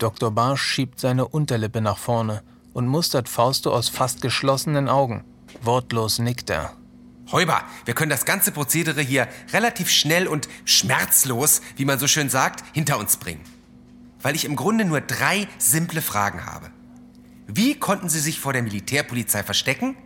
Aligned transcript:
Dr. 0.00 0.30
Barsch 0.30 0.62
schiebt 0.62 0.98
seine 0.98 1.28
Unterlippe 1.28 1.80
nach 1.80 1.98
vorne 1.98 2.42
und 2.72 2.88
mustert 2.88 3.28
Fausto 3.28 3.70
aus 3.70 3.90
fast 3.90 4.22
geschlossenen 4.22 4.88
Augen. 4.88 5.24
Wortlos 5.62 6.18
nickt 6.18 6.48
er. 6.48 6.72
Heuber, 7.30 7.62
wir 7.84 7.94
können 7.94 8.10
das 8.10 8.24
ganze 8.24 8.50
Prozedere 8.50 9.02
hier 9.02 9.28
relativ 9.52 9.90
schnell 9.90 10.26
und 10.26 10.48
schmerzlos, 10.64 11.60
wie 11.76 11.84
man 11.84 11.98
so 11.98 12.08
schön 12.08 12.30
sagt, 12.30 12.64
hinter 12.72 12.98
uns 12.98 13.18
bringen. 13.18 13.44
Weil 14.22 14.34
ich 14.34 14.46
im 14.46 14.56
Grunde 14.56 14.84
nur 14.84 15.00
drei 15.00 15.46
simple 15.58 16.02
Fragen 16.02 16.46
habe. 16.46 16.70
Wie 17.46 17.78
konnten 17.78 18.08
Sie 18.08 18.20
sich 18.20 18.40
vor 18.40 18.52
der 18.52 18.62
Militärpolizei 18.62 19.42
verstecken? 19.42 19.96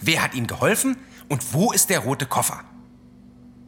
Wer 0.00 0.22
hat 0.22 0.34
Ihnen 0.34 0.46
geholfen? 0.46 0.96
Und 1.28 1.52
wo 1.52 1.72
ist 1.72 1.90
der 1.90 2.00
rote 2.00 2.26
Koffer? 2.26 2.64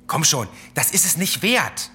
Komm 0.06 0.25
schon, 0.25 0.48
das 0.75 0.91
ist 0.91 1.05
es 1.05 1.16
nicht 1.16 1.42
wert. 1.42 1.91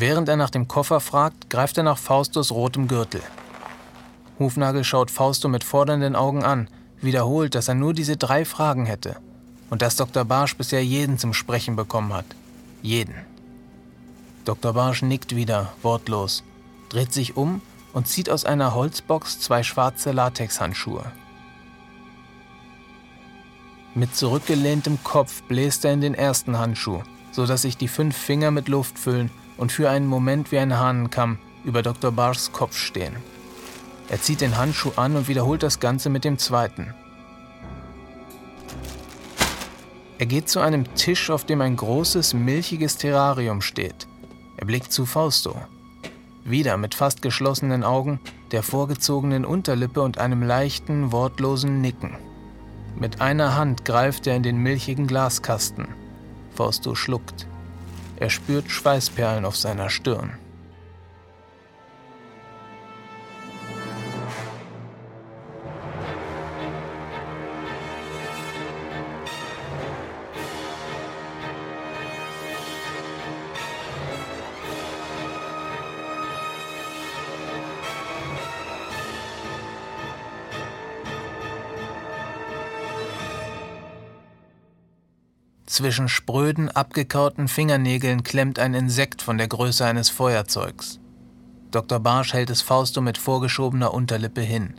Während 0.00 0.28
er 0.28 0.36
nach 0.36 0.50
dem 0.50 0.68
Koffer 0.68 1.00
fragt, 1.00 1.50
greift 1.50 1.76
er 1.76 1.82
nach 1.82 1.98
Faustos 1.98 2.52
rotem 2.52 2.86
Gürtel. 2.86 3.20
Hufnagel 4.38 4.84
schaut 4.84 5.10
Fausto 5.10 5.48
mit 5.48 5.64
fordernden 5.64 6.14
Augen 6.14 6.44
an, 6.44 6.68
wiederholt, 7.00 7.56
dass 7.56 7.66
er 7.66 7.74
nur 7.74 7.94
diese 7.94 8.16
drei 8.16 8.44
Fragen 8.44 8.86
hätte 8.86 9.16
und 9.70 9.82
dass 9.82 9.96
Dr. 9.96 10.24
Barsch 10.24 10.56
bisher 10.56 10.84
jeden 10.84 11.18
zum 11.18 11.34
Sprechen 11.34 11.74
bekommen 11.74 12.12
hat. 12.12 12.26
Jeden. 12.80 13.16
Dr. 14.44 14.72
Barsch 14.72 15.02
nickt 15.02 15.34
wieder, 15.34 15.72
wortlos, 15.82 16.44
dreht 16.90 17.12
sich 17.12 17.36
um 17.36 17.60
und 17.92 18.06
zieht 18.06 18.30
aus 18.30 18.44
einer 18.44 18.76
Holzbox 18.76 19.40
zwei 19.40 19.64
schwarze 19.64 20.12
Latexhandschuhe. 20.12 21.10
Mit 23.96 24.14
zurückgelehntem 24.14 25.02
Kopf 25.02 25.42
bläst 25.42 25.84
er 25.84 25.92
in 25.92 26.02
den 26.02 26.14
ersten 26.14 26.56
Handschuh, 26.56 27.02
sodass 27.32 27.62
sich 27.62 27.76
die 27.76 27.88
fünf 27.88 28.16
Finger 28.16 28.52
mit 28.52 28.68
Luft 28.68 28.96
füllen 28.96 29.32
und 29.58 29.70
für 29.70 29.90
einen 29.90 30.06
Moment 30.06 30.50
wie 30.50 30.58
ein 30.58 30.78
Hahnenkamm 30.78 31.38
über 31.64 31.82
Dr. 31.82 32.10
Barrs 32.10 32.52
Kopf 32.52 32.78
stehen. 32.78 33.16
Er 34.08 34.22
zieht 34.22 34.40
den 34.40 34.56
Handschuh 34.56 34.92
an 34.96 35.16
und 35.16 35.28
wiederholt 35.28 35.62
das 35.62 35.80
Ganze 35.80 36.08
mit 36.08 36.24
dem 36.24 36.38
zweiten. 36.38 36.94
Er 40.18 40.26
geht 40.26 40.48
zu 40.48 40.60
einem 40.60 40.94
Tisch, 40.94 41.30
auf 41.30 41.44
dem 41.44 41.60
ein 41.60 41.76
großes, 41.76 42.34
milchiges 42.34 42.96
Terrarium 42.96 43.60
steht. 43.60 44.08
Er 44.56 44.66
blickt 44.66 44.92
zu 44.92 45.06
Fausto. 45.06 45.54
Wieder 46.44 46.76
mit 46.76 46.94
fast 46.94 47.22
geschlossenen 47.22 47.84
Augen, 47.84 48.18
der 48.50 48.62
vorgezogenen 48.62 49.44
Unterlippe 49.44 50.00
und 50.00 50.18
einem 50.18 50.42
leichten, 50.42 51.12
wortlosen 51.12 51.80
Nicken. 51.80 52.16
Mit 52.98 53.20
einer 53.20 53.54
Hand 53.54 53.84
greift 53.84 54.26
er 54.26 54.34
in 54.34 54.42
den 54.42 54.56
milchigen 54.56 55.06
Glaskasten. 55.06 55.86
Fausto 56.56 56.94
schluckt. 56.96 57.46
Er 58.20 58.30
spürt 58.30 58.70
Schweißperlen 58.70 59.44
auf 59.44 59.56
seiner 59.56 59.90
Stirn. 59.90 60.32
Zwischen 85.78 86.08
spröden, 86.08 86.68
abgekauten 86.68 87.46
Fingernägeln 87.46 88.24
klemmt 88.24 88.58
ein 88.58 88.74
Insekt 88.74 89.22
von 89.22 89.38
der 89.38 89.46
Größe 89.46 89.84
eines 89.86 90.10
Feuerzeugs. 90.10 90.98
Dr. 91.70 92.00
Barsch 92.00 92.32
hält 92.32 92.50
es 92.50 92.62
Fausto 92.62 93.00
mit 93.00 93.16
vorgeschobener 93.16 93.94
Unterlippe 93.94 94.40
hin. 94.40 94.74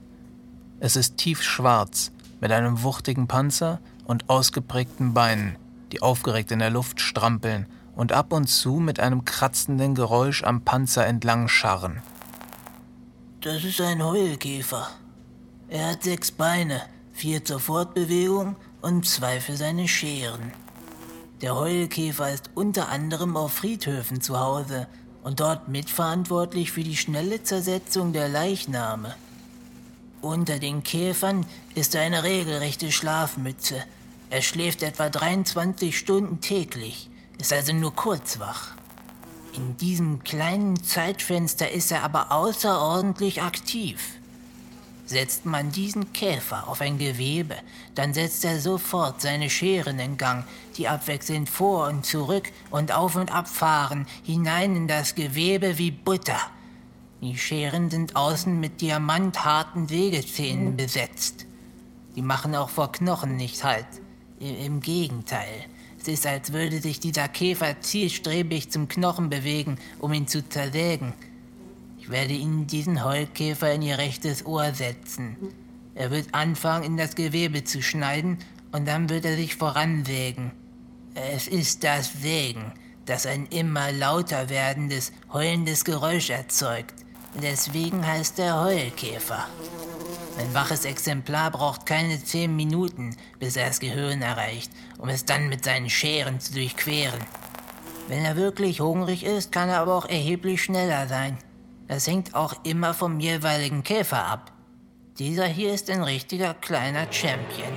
Es 0.82 0.98
ist 0.98 1.16
tiefschwarz, 1.16 2.12
mit 2.42 2.52
einem 2.52 2.84
wuchtigen 2.84 3.30
Panzer 3.30 3.80
und 4.04 4.30
ausgeprägten 4.30 5.14
Beinen, 5.14 5.56
die 5.94 6.02
aufgeregt 6.02 6.52
in 6.52 6.60
der 6.60 6.70
Luft 6.70 7.00
strampeln 7.00 7.68
und 7.96 8.12
ab 8.12 8.34
und 8.34 8.48
zu 8.48 8.74
mit 8.74 9.00
einem 9.00 9.24
kratzenden 9.24 9.96
Geräusch 9.96 10.44
am 10.44 10.66
Panzer 10.66 11.08
entlang 11.08 11.48
scharren. 11.48 12.02
Das 13.40 13.64
ist 13.64 13.80
ein 13.80 14.04
Heulkäfer. 14.04 14.90
Er 15.70 15.92
hat 15.92 16.04
sechs 16.04 16.30
Beine, 16.30 16.82
vier 17.14 17.46
zur 17.46 17.62
Fortbewegung 17.62 18.58
und 18.82 19.06
zwei 19.06 19.40
für 19.40 19.56
seine 19.56 19.88
Scheren. 19.88 20.52
Der 21.42 21.56
Heulkäfer 21.56 22.34
ist 22.34 22.50
unter 22.54 22.90
anderem 22.90 23.38
auf 23.38 23.54
Friedhöfen 23.54 24.20
zu 24.20 24.38
Hause 24.38 24.88
und 25.24 25.40
dort 25.40 25.70
mitverantwortlich 25.70 26.74
für 26.74 26.84
die 26.84 26.98
schnelle 26.98 27.44
Zersetzung 27.44 28.12
der 28.12 28.28
Leichname. 28.28 29.16
Unter 30.22 30.60
den 30.60 30.84
Käfern 30.84 31.46
ist 31.76 31.96
er 31.96 32.02
eine 32.02 32.24
regelrechte 32.24 32.92
Schlafmütze. 32.92 33.82
Er 34.30 34.42
schläft 34.42 34.84
etwa 34.84 35.10
23 35.10 35.98
Stunden 35.98 36.42
täglich, 36.42 37.10
ist 37.38 37.54
also 37.54 37.72
nur 37.72 37.96
kurz 37.96 38.40
wach. 38.40 38.72
In 39.54 39.78
diesem 39.78 40.24
kleinen 40.26 40.84
Zeitfenster 40.84 41.72
ist 41.72 41.90
er 41.94 42.04
aber 42.04 42.34
außerordentlich 42.34 43.42
aktiv. 43.42 44.19
Setzt 45.10 45.44
man 45.48 45.72
diesen 45.72 46.14
Käfer 46.14 46.68
auf 46.68 46.82
ein 46.82 47.00
Gewebe, 47.00 47.56
dann 47.96 48.14
setzt 48.14 48.46
er 48.46 48.60
sofort 48.60 49.22
seine 49.22 49.50
Scheren 49.50 49.98
in 49.98 50.18
Gang, 50.18 50.46
die 50.78 50.88
abwechselnd 50.88 51.50
vor 51.50 51.88
und 51.88 52.06
zurück 52.06 52.52
und 52.70 52.92
auf 52.92 53.16
und 53.16 53.34
ab 53.34 53.48
fahren, 53.48 54.06
hinein 54.24 54.76
in 54.76 54.88
das 54.88 55.16
Gewebe 55.16 55.80
wie 55.80 55.90
Butter. 55.90 56.40
Die 57.22 57.36
Scheren 57.40 57.90
sind 57.90 58.16
außen 58.16 58.60
mit 58.60 58.82
diamantharten 58.82 59.88
Sägezähnen 59.88 60.78
besetzt. 60.78 61.48
Die 62.16 62.22
machen 62.22 62.54
auch 62.54 62.70
vor 62.70 62.92
Knochen 62.92 63.36
nicht 63.36 63.64
halt. 63.64 63.88
Im 64.40 64.80
Gegenteil. 64.80 65.66
Es 66.00 66.08
ist, 66.08 66.28
als 66.28 66.54
würde 66.54 66.82
sich 66.82 67.00
dieser 67.00 67.30
Käfer 67.30 67.82
zielstrebig 67.82 68.70
zum 68.70 68.88
Knochen 68.88 69.32
bewegen, 69.32 69.80
um 69.98 70.14
ihn 70.14 70.28
zu 70.28 70.48
zersägen. 70.48 71.14
Ich 72.10 72.14
werde 72.14 72.34
Ihnen 72.34 72.66
diesen 72.66 73.04
Heulkäfer 73.04 73.72
in 73.72 73.84
Ihr 73.84 74.00
rechtes 74.00 74.44
Ohr 74.44 74.74
setzen. 74.74 75.38
Er 75.94 76.10
wird 76.10 76.34
anfangen, 76.34 76.84
in 76.84 76.98
das 76.98 77.14
Gewebe 77.14 77.64
zu 77.66 77.84
schneiden 77.84 78.40
und 78.72 78.88
dann 78.88 79.10
wird 79.12 79.26
er 79.26 79.36
sich 79.36 79.56
voransägen. 79.56 80.52
Es 81.14 81.48
ist 81.48 81.84
das 81.84 82.12
Sägen, 82.20 82.74
das 83.06 83.28
ein 83.28 83.46
immer 83.52 83.92
lauter 83.92 84.50
werdendes, 84.50 85.12
heulendes 85.32 85.86
Geräusch 85.86 86.32
erzeugt. 86.32 86.96
Deswegen 87.44 88.04
heißt 88.04 88.40
er 88.40 88.60
Heulkäfer. 88.60 89.46
Ein 90.40 90.52
waches 90.56 90.86
Exemplar 90.86 91.52
braucht 91.52 91.86
keine 91.86 92.24
zehn 92.24 92.56
Minuten, 92.56 93.16
bis 93.38 93.56
er 93.56 93.68
das 93.68 93.80
Gehirn 93.80 94.24
erreicht, 94.24 94.72
um 94.98 95.10
es 95.10 95.26
dann 95.26 95.48
mit 95.48 95.64
seinen 95.64 95.92
Scheren 95.92 96.40
zu 96.40 96.54
durchqueren. 96.54 97.20
Wenn 98.08 98.26
er 98.26 98.36
wirklich 98.36 98.80
hungrig 98.80 99.24
ist, 99.24 99.52
kann 99.52 99.70
er 99.70 99.82
aber 99.82 99.96
auch 99.96 100.10
erheblich 100.10 100.64
schneller 100.64 101.08
sein. 101.08 101.38
Das 101.90 102.06
hängt 102.06 102.36
auch 102.36 102.54
immer 102.64 102.94
vom 102.94 103.20
jeweiligen 103.20 103.84
Käfer 103.84 104.24
ab. 104.24 104.52
Dieser 105.18 105.48
hier 105.48 105.74
ist 105.74 105.90
ein 105.90 106.04
richtiger 106.04 106.54
kleiner 106.54 107.12
Champion. 107.12 107.74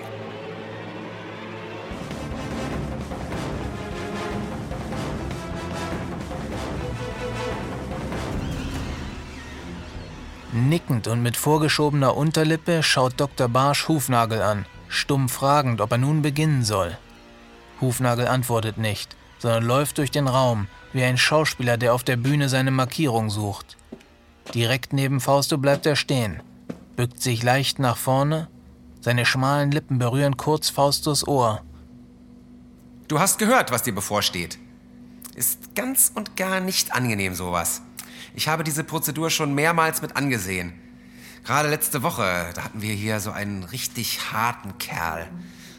Nickend 10.53 11.09
und 11.09 11.23
mit 11.23 11.39
vorgeschobener 11.39 12.15
Unterlippe 12.15 12.83
schaut 12.83 13.19
Dr. 13.19 13.49
Barsch 13.49 13.89
Hufnagel 13.89 14.43
an, 14.43 14.67
stumm 14.89 15.31
fragend, 15.31 15.81
ob 15.81 15.91
er 15.91 15.97
nun 15.97 16.21
beginnen 16.21 16.65
soll. 16.65 16.99
Hufnagel 17.81 18.29
antwortet 18.29 18.77
nicht, 18.77 19.17
sondern 19.39 19.65
läuft 19.65 19.97
durch 19.97 20.11
den 20.11 20.29
Raum, 20.29 20.69
wie 20.93 21.03
ein 21.03 21.17
Schauspieler, 21.17 21.79
der 21.79 21.95
auf 21.95 22.05
der 22.05 22.17
Bühne 22.17 22.51
seine 22.51 22.71
Markierung 22.71 23.31
sucht. 23.31 23.79
Direkt 24.55 24.93
neben 24.93 25.21
Fausto 25.21 25.57
bleibt 25.57 25.87
er 25.87 25.97
stehen, 25.97 26.43
bückt 26.97 27.23
sich 27.23 27.43
leicht 27.43 27.79
nach 27.79 27.97
vorne, 27.97 28.49
seine 29.01 29.25
schmalen 29.25 29.71
Lippen 29.71 29.99
berühren 29.99 30.37
kurz 30.37 30.69
Faustos 30.69 31.27
Ohr. 31.27 31.63
Du 33.09 33.19
hast 33.19 33.39
gehört, 33.39 33.71
was 33.71 33.83
dir 33.83 33.95
bevorsteht. 33.95 34.59
Ist 35.35 35.75
ganz 35.75 36.13
und 36.15 36.37
gar 36.37 36.61
nicht 36.61 36.93
angenehm 36.93 37.35
sowas. 37.35 37.83
Ich 38.35 38.49
habe 38.49 38.65
diese 38.65 38.85
Prozedur 38.85 39.31
schon 39.31 39.55
mehrmals 39.55 40.03
mit 40.03 40.17
angesehen. 40.17 40.73
Gerade 41.45 41.69
letzte 41.69 42.03
Woche, 42.03 42.51
da 42.55 42.65
hatten 42.65 42.83
wir 42.83 42.95
hier 42.95 43.19
so 43.21 43.31
einen 43.31 43.65
richtig 43.65 44.33
harten 44.33 44.79
Kerl. 44.79 45.27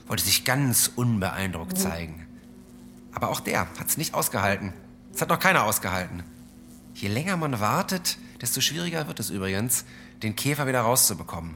Wollte 0.07 0.23
sich 0.23 0.43
ganz 0.43 0.91
unbeeindruckt 0.95 1.77
zeigen. 1.77 2.27
Aber 3.13 3.29
auch 3.29 3.39
der 3.39 3.61
hat 3.61 3.87
es 3.87 3.97
nicht 3.97 4.13
ausgehalten. 4.13 4.73
Es 5.13 5.21
hat 5.21 5.29
noch 5.29 5.39
keiner 5.39 5.63
ausgehalten. 5.63 6.23
Je 6.93 7.07
länger 7.07 7.37
man 7.37 7.59
wartet, 7.59 8.17
desto 8.43 8.59
schwieriger 8.59 9.07
wird 9.07 9.21
es 9.21 9.29
übrigens, 9.29 9.85
den 10.21 10.35
Käfer 10.35 10.67
wieder 10.67 10.81
rauszubekommen. 10.81 11.55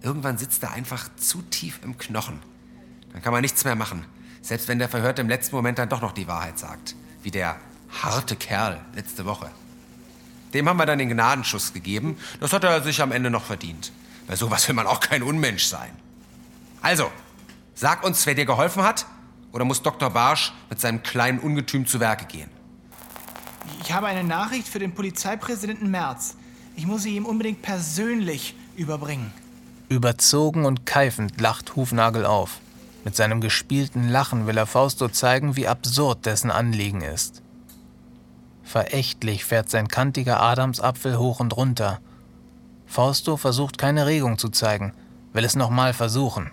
Irgendwann 0.00 0.38
sitzt 0.38 0.62
er 0.62 0.70
einfach 0.70 1.08
zu 1.16 1.42
tief 1.42 1.80
im 1.82 1.98
Knochen. 1.98 2.38
Dann 3.12 3.20
kann 3.20 3.32
man 3.32 3.42
nichts 3.42 3.64
mehr 3.64 3.74
machen, 3.74 4.06
selbst 4.40 4.68
wenn 4.68 4.78
der 4.78 4.88
Verhörte 4.88 5.22
im 5.22 5.28
letzten 5.28 5.56
Moment 5.56 5.76
dann 5.78 5.88
doch 5.88 6.00
noch 6.00 6.12
die 6.12 6.28
Wahrheit 6.28 6.56
sagt, 6.56 6.94
wie 7.24 7.32
der 7.32 7.56
harte 7.90 8.36
Kerl 8.36 8.80
letzte 8.94 9.24
Woche. 9.24 9.50
Dem 10.52 10.68
haben 10.68 10.76
wir 10.76 10.86
dann 10.86 11.00
den 11.00 11.08
Gnadenschuss 11.08 11.72
gegeben. 11.72 12.16
Das 12.38 12.52
hat 12.52 12.62
er 12.62 12.80
sich 12.84 13.02
am 13.02 13.10
Ende 13.10 13.28
noch 13.28 13.44
verdient. 13.44 13.90
Bei 14.28 14.36
sowas 14.36 14.68
will 14.68 14.76
man 14.76 14.86
auch 14.86 15.00
kein 15.00 15.24
Unmensch 15.24 15.64
sein. 15.64 15.90
Also, 16.80 17.10
sag 17.74 18.04
uns, 18.04 18.24
wer 18.24 18.36
dir 18.36 18.46
geholfen 18.46 18.84
hat, 18.84 19.06
oder 19.50 19.64
muss 19.64 19.82
Dr. 19.82 20.10
Barsch 20.10 20.52
mit 20.70 20.80
seinem 20.80 21.02
kleinen 21.02 21.40
Ungetüm 21.40 21.86
zu 21.88 21.98
Werke 21.98 22.26
gehen? 22.26 22.53
Ich 23.82 23.92
habe 23.92 24.06
eine 24.06 24.24
Nachricht 24.24 24.68
für 24.68 24.78
den 24.78 24.94
Polizeipräsidenten 24.94 25.90
Merz. 25.90 26.36
Ich 26.76 26.86
muss 26.86 27.02
sie 27.02 27.16
ihm 27.16 27.26
unbedingt 27.26 27.62
persönlich 27.62 28.54
überbringen. 28.76 29.32
Überzogen 29.88 30.64
und 30.64 30.86
keifend 30.86 31.40
lacht 31.40 31.76
Hufnagel 31.76 32.24
auf. 32.26 32.60
Mit 33.04 33.14
seinem 33.14 33.40
gespielten 33.40 34.08
Lachen 34.08 34.46
will 34.46 34.56
er 34.56 34.66
Fausto 34.66 35.08
zeigen, 35.08 35.56
wie 35.56 35.68
absurd 35.68 36.24
dessen 36.24 36.50
Anliegen 36.50 37.02
ist. 37.02 37.42
Verächtlich 38.62 39.44
fährt 39.44 39.68
sein 39.68 39.88
kantiger 39.88 40.40
Adamsapfel 40.40 41.18
hoch 41.18 41.38
und 41.40 41.54
runter. 41.54 42.00
Fausto 42.86 43.36
versucht 43.36 43.76
keine 43.76 44.06
Regung 44.06 44.38
zu 44.38 44.48
zeigen, 44.48 44.94
will 45.34 45.44
es 45.44 45.54
nochmal 45.54 45.92
versuchen. 45.92 46.50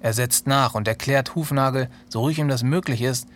Er 0.00 0.12
setzt 0.12 0.46
nach 0.46 0.74
und 0.74 0.86
erklärt 0.86 1.34
Hufnagel, 1.34 1.90
so 2.08 2.20
ruhig 2.20 2.38
ihm 2.38 2.48
das 2.48 2.62
möglich 2.62 3.02
ist, 3.02 3.26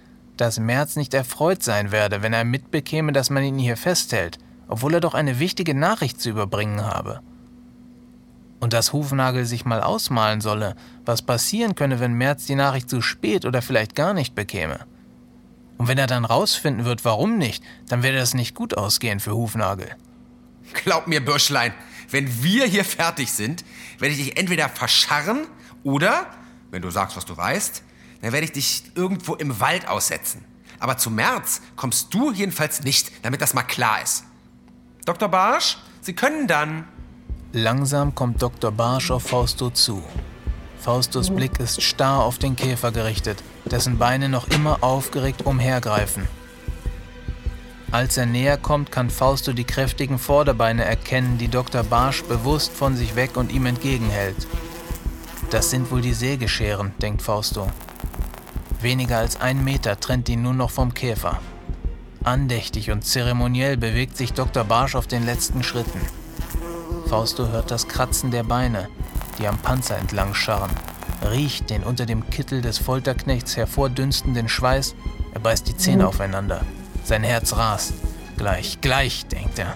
dass 0.40 0.58
Merz 0.58 0.96
nicht 0.96 1.14
erfreut 1.14 1.62
sein 1.62 1.92
werde, 1.92 2.22
wenn 2.22 2.32
er 2.32 2.44
mitbekäme, 2.44 3.12
dass 3.12 3.30
man 3.30 3.42
ihn 3.42 3.58
hier 3.58 3.76
festhält, 3.76 4.38
obwohl 4.68 4.94
er 4.94 5.00
doch 5.00 5.14
eine 5.14 5.38
wichtige 5.38 5.74
Nachricht 5.74 6.20
zu 6.20 6.30
überbringen 6.30 6.84
habe 6.84 7.20
und 8.60 8.74
dass 8.74 8.92
Hufnagel 8.92 9.46
sich 9.46 9.64
mal 9.64 9.82
ausmalen 9.82 10.40
solle, 10.40 10.76
was 11.04 11.22
passieren 11.22 11.74
könne, 11.74 11.98
wenn 11.98 12.12
Merz 12.12 12.44
die 12.44 12.54
Nachricht 12.54 12.88
zu 12.88 13.00
spät 13.02 13.44
oder 13.44 13.62
vielleicht 13.62 13.94
gar 13.96 14.14
nicht 14.14 14.34
bekäme. 14.34 14.86
Und 15.78 15.88
wenn 15.88 15.98
er 15.98 16.06
dann 16.06 16.26
rausfinden 16.26 16.84
wird, 16.84 17.04
warum 17.06 17.38
nicht, 17.38 17.64
dann 17.88 18.02
werde 18.02 18.18
das 18.18 18.34
nicht 18.34 18.54
gut 18.54 18.76
ausgehen 18.76 19.18
für 19.18 19.34
Hufnagel. 19.34 19.88
Glaub 20.84 21.06
mir, 21.06 21.24
Bürschlein, 21.24 21.72
wenn 22.10 22.42
wir 22.42 22.66
hier 22.66 22.84
fertig 22.84 23.32
sind, 23.32 23.64
werde 23.98 24.14
ich 24.14 24.24
dich 24.24 24.36
entweder 24.36 24.68
verscharren 24.68 25.46
oder, 25.82 26.26
wenn 26.70 26.82
du 26.82 26.90
sagst, 26.90 27.16
was 27.16 27.24
du 27.24 27.36
weißt, 27.36 27.82
dann 28.22 28.32
werde 28.32 28.44
ich 28.44 28.52
dich 28.52 28.84
irgendwo 28.94 29.34
im 29.34 29.60
Wald 29.60 29.88
aussetzen. 29.88 30.44
Aber 30.78 30.96
zu 30.96 31.10
März 31.10 31.60
kommst 31.76 32.12
du 32.14 32.32
jedenfalls 32.32 32.82
nicht, 32.82 33.10
damit 33.22 33.40
das 33.40 33.54
mal 33.54 33.62
klar 33.62 34.02
ist. 34.02 34.24
Dr. 35.04 35.28
Barsch, 35.28 35.78
Sie 36.02 36.14
können 36.14 36.46
dann. 36.46 36.88
Langsam 37.52 38.14
kommt 38.14 38.40
Dr. 38.40 38.72
Barsch 38.72 39.10
auf 39.10 39.24
Fausto 39.24 39.70
zu. 39.70 40.02
Faustos 40.78 41.30
Blick 41.30 41.60
ist 41.60 41.82
starr 41.82 42.22
auf 42.24 42.38
den 42.38 42.56
Käfer 42.56 42.90
gerichtet, 42.90 43.42
dessen 43.66 43.98
Beine 43.98 44.30
noch 44.30 44.48
immer 44.48 44.82
aufgeregt 44.82 45.42
umhergreifen. 45.42 46.26
Als 47.92 48.16
er 48.16 48.24
näher 48.24 48.56
kommt, 48.56 48.90
kann 48.90 49.10
Fausto 49.10 49.52
die 49.52 49.64
kräftigen 49.64 50.18
Vorderbeine 50.18 50.84
erkennen, 50.84 51.36
die 51.36 51.48
Dr. 51.48 51.82
Barsch 51.82 52.22
bewusst 52.22 52.72
von 52.72 52.96
sich 52.96 53.14
weg 53.16 53.36
und 53.36 53.52
ihm 53.52 53.66
entgegenhält. 53.66 54.46
Das 55.50 55.70
sind 55.70 55.90
wohl 55.90 56.00
die 56.00 56.14
Sägescheren, 56.14 56.94
denkt 57.02 57.20
Fausto. 57.20 57.70
Weniger 58.82 59.18
als 59.18 59.40
ein 59.40 59.62
Meter 59.62 60.00
trennt 60.00 60.28
ihn 60.28 60.42
nun 60.42 60.56
noch 60.56 60.70
vom 60.70 60.94
Käfer. 60.94 61.40
Andächtig 62.24 62.90
und 62.90 63.04
zeremoniell 63.04 63.76
bewegt 63.76 64.16
sich 64.16 64.32
Dr. 64.32 64.64
Barsch 64.64 64.94
auf 64.94 65.06
den 65.06 65.24
letzten 65.24 65.62
Schritten. 65.62 66.00
Fausto 67.06 67.48
hört 67.48 67.70
das 67.70 67.88
Kratzen 67.88 68.30
der 68.30 68.42
Beine, 68.42 68.88
die 69.38 69.46
am 69.46 69.58
Panzer 69.58 69.98
entlang 69.98 70.34
scharren, 70.34 70.70
riecht 71.30 71.70
den 71.70 71.82
unter 71.82 72.06
dem 72.06 72.28
Kittel 72.30 72.62
des 72.62 72.78
Folterknechts 72.78 73.56
hervordünstenden 73.56 74.48
Schweiß, 74.48 74.94
er 75.34 75.40
beißt 75.40 75.68
die 75.68 75.76
Zähne 75.76 76.06
aufeinander. 76.06 76.62
Sein 77.04 77.24
Herz 77.24 77.56
rast. 77.56 77.94
Gleich, 78.36 78.80
gleich, 78.80 79.26
denkt 79.26 79.58
er. 79.58 79.74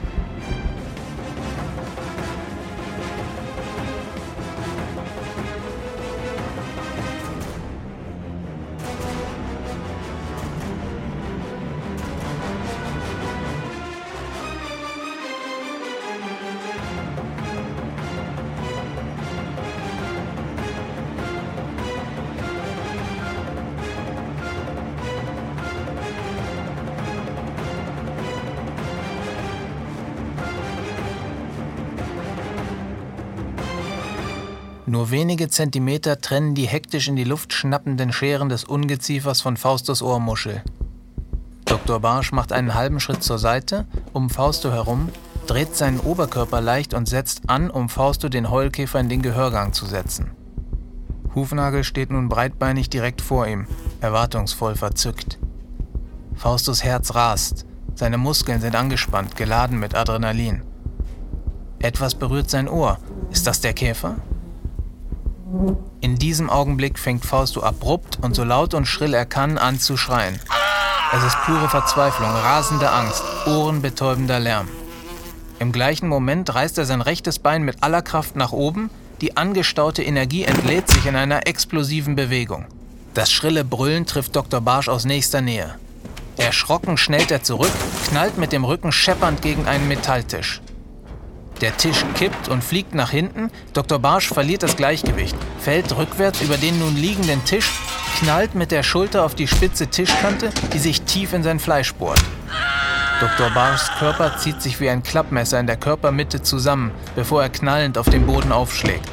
Nur 34.94 35.10
wenige 35.10 35.48
Zentimeter 35.48 36.20
trennen 36.20 36.54
die 36.54 36.68
hektisch 36.68 37.08
in 37.08 37.16
die 37.16 37.24
Luft 37.24 37.52
schnappenden 37.52 38.12
Scheren 38.12 38.48
des 38.48 38.62
Ungeziefers 38.62 39.40
von 39.40 39.56
Faustos 39.56 40.02
Ohrmuschel. 40.02 40.62
Dr. 41.64 41.98
Barsch 41.98 42.30
macht 42.30 42.52
einen 42.52 42.74
halben 42.74 43.00
Schritt 43.00 43.24
zur 43.24 43.40
Seite, 43.40 43.86
um 44.12 44.30
Fausto 44.30 44.70
herum, 44.70 45.08
dreht 45.48 45.74
seinen 45.74 45.98
Oberkörper 45.98 46.60
leicht 46.60 46.94
und 46.94 47.08
setzt 47.08 47.50
an, 47.50 47.70
um 47.70 47.88
Fausto 47.88 48.28
den 48.28 48.50
Heulkäfer 48.50 49.00
in 49.00 49.08
den 49.08 49.20
Gehörgang 49.20 49.72
zu 49.72 49.84
setzen. 49.84 50.30
Hufnagel 51.34 51.82
steht 51.82 52.12
nun 52.12 52.28
breitbeinig 52.28 52.88
direkt 52.88 53.20
vor 53.20 53.48
ihm, 53.48 53.66
erwartungsvoll 54.00 54.76
verzückt. 54.76 55.40
Faustus 56.36 56.84
Herz 56.84 57.16
rast, 57.16 57.66
seine 57.96 58.16
Muskeln 58.16 58.60
sind 58.60 58.76
angespannt, 58.76 59.34
geladen 59.34 59.80
mit 59.80 59.96
Adrenalin. 59.96 60.62
Etwas 61.80 62.14
berührt 62.14 62.48
sein 62.48 62.68
Ohr. 62.68 63.00
Ist 63.32 63.48
das 63.48 63.60
der 63.60 63.72
Käfer? 63.72 64.18
In 66.00 66.16
diesem 66.16 66.50
Augenblick 66.50 66.98
fängt 66.98 67.24
Fausto 67.24 67.62
abrupt 67.62 68.18
und 68.22 68.34
so 68.34 68.44
laut 68.44 68.74
und 68.74 68.86
schrill 68.86 69.14
er 69.14 69.26
kann 69.26 69.58
an 69.58 69.78
zu 69.78 69.96
schreien. 69.96 70.38
Es 71.16 71.22
ist 71.22 71.36
pure 71.44 71.68
Verzweiflung, 71.68 72.28
rasende 72.28 72.90
Angst, 72.90 73.22
ohrenbetäubender 73.46 74.40
Lärm. 74.40 74.68
Im 75.58 75.70
gleichen 75.70 76.08
Moment 76.08 76.54
reißt 76.54 76.78
er 76.78 76.84
sein 76.84 77.00
rechtes 77.00 77.38
Bein 77.38 77.62
mit 77.62 77.82
aller 77.82 78.02
Kraft 78.02 78.36
nach 78.36 78.52
oben, 78.52 78.90
die 79.20 79.36
angestaute 79.36 80.02
Energie 80.02 80.44
entlädt 80.44 80.90
sich 80.90 81.06
in 81.06 81.16
einer 81.16 81.46
explosiven 81.46 82.16
Bewegung. 82.16 82.66
Das 83.14 83.30
schrille 83.30 83.64
Brüllen 83.64 84.06
trifft 84.06 84.34
Dr. 84.34 84.60
Barsch 84.60 84.88
aus 84.88 85.04
nächster 85.04 85.40
Nähe. 85.40 85.76
Erschrocken 86.36 86.96
schnellt 86.96 87.30
er 87.30 87.44
zurück, 87.44 87.70
knallt 88.08 88.38
mit 88.38 88.52
dem 88.52 88.64
Rücken 88.64 88.90
scheppernd 88.90 89.40
gegen 89.40 89.66
einen 89.66 89.86
Metalltisch. 89.86 90.60
Der 91.64 91.78
Tisch 91.78 92.04
kippt 92.14 92.48
und 92.48 92.62
fliegt 92.62 92.94
nach 92.94 93.08
hinten. 93.08 93.50
Dr. 93.72 93.98
Barsch 93.98 94.28
verliert 94.28 94.62
das 94.62 94.76
Gleichgewicht, 94.76 95.34
fällt 95.58 95.96
rückwärts 95.96 96.42
über 96.42 96.58
den 96.58 96.78
nun 96.78 96.94
liegenden 96.94 97.42
Tisch, 97.46 97.80
knallt 98.18 98.54
mit 98.54 98.70
der 98.70 98.82
Schulter 98.82 99.24
auf 99.24 99.34
die 99.34 99.48
spitze 99.48 99.86
Tischkante, 99.86 100.50
die 100.74 100.78
sich 100.78 101.00
tief 101.00 101.32
in 101.32 101.42
sein 101.42 101.58
Fleisch 101.58 101.94
bohrt. 101.94 102.22
Dr. 103.18 103.48
Barschs 103.48 103.90
Körper 103.98 104.36
zieht 104.36 104.60
sich 104.60 104.78
wie 104.78 104.90
ein 104.90 105.02
Klappmesser 105.02 105.58
in 105.58 105.66
der 105.66 105.78
Körpermitte 105.78 106.42
zusammen, 106.42 106.90
bevor 107.16 107.40
er 107.40 107.48
knallend 107.48 107.96
auf 107.96 108.10
den 108.10 108.26
Boden 108.26 108.52
aufschlägt. 108.52 109.08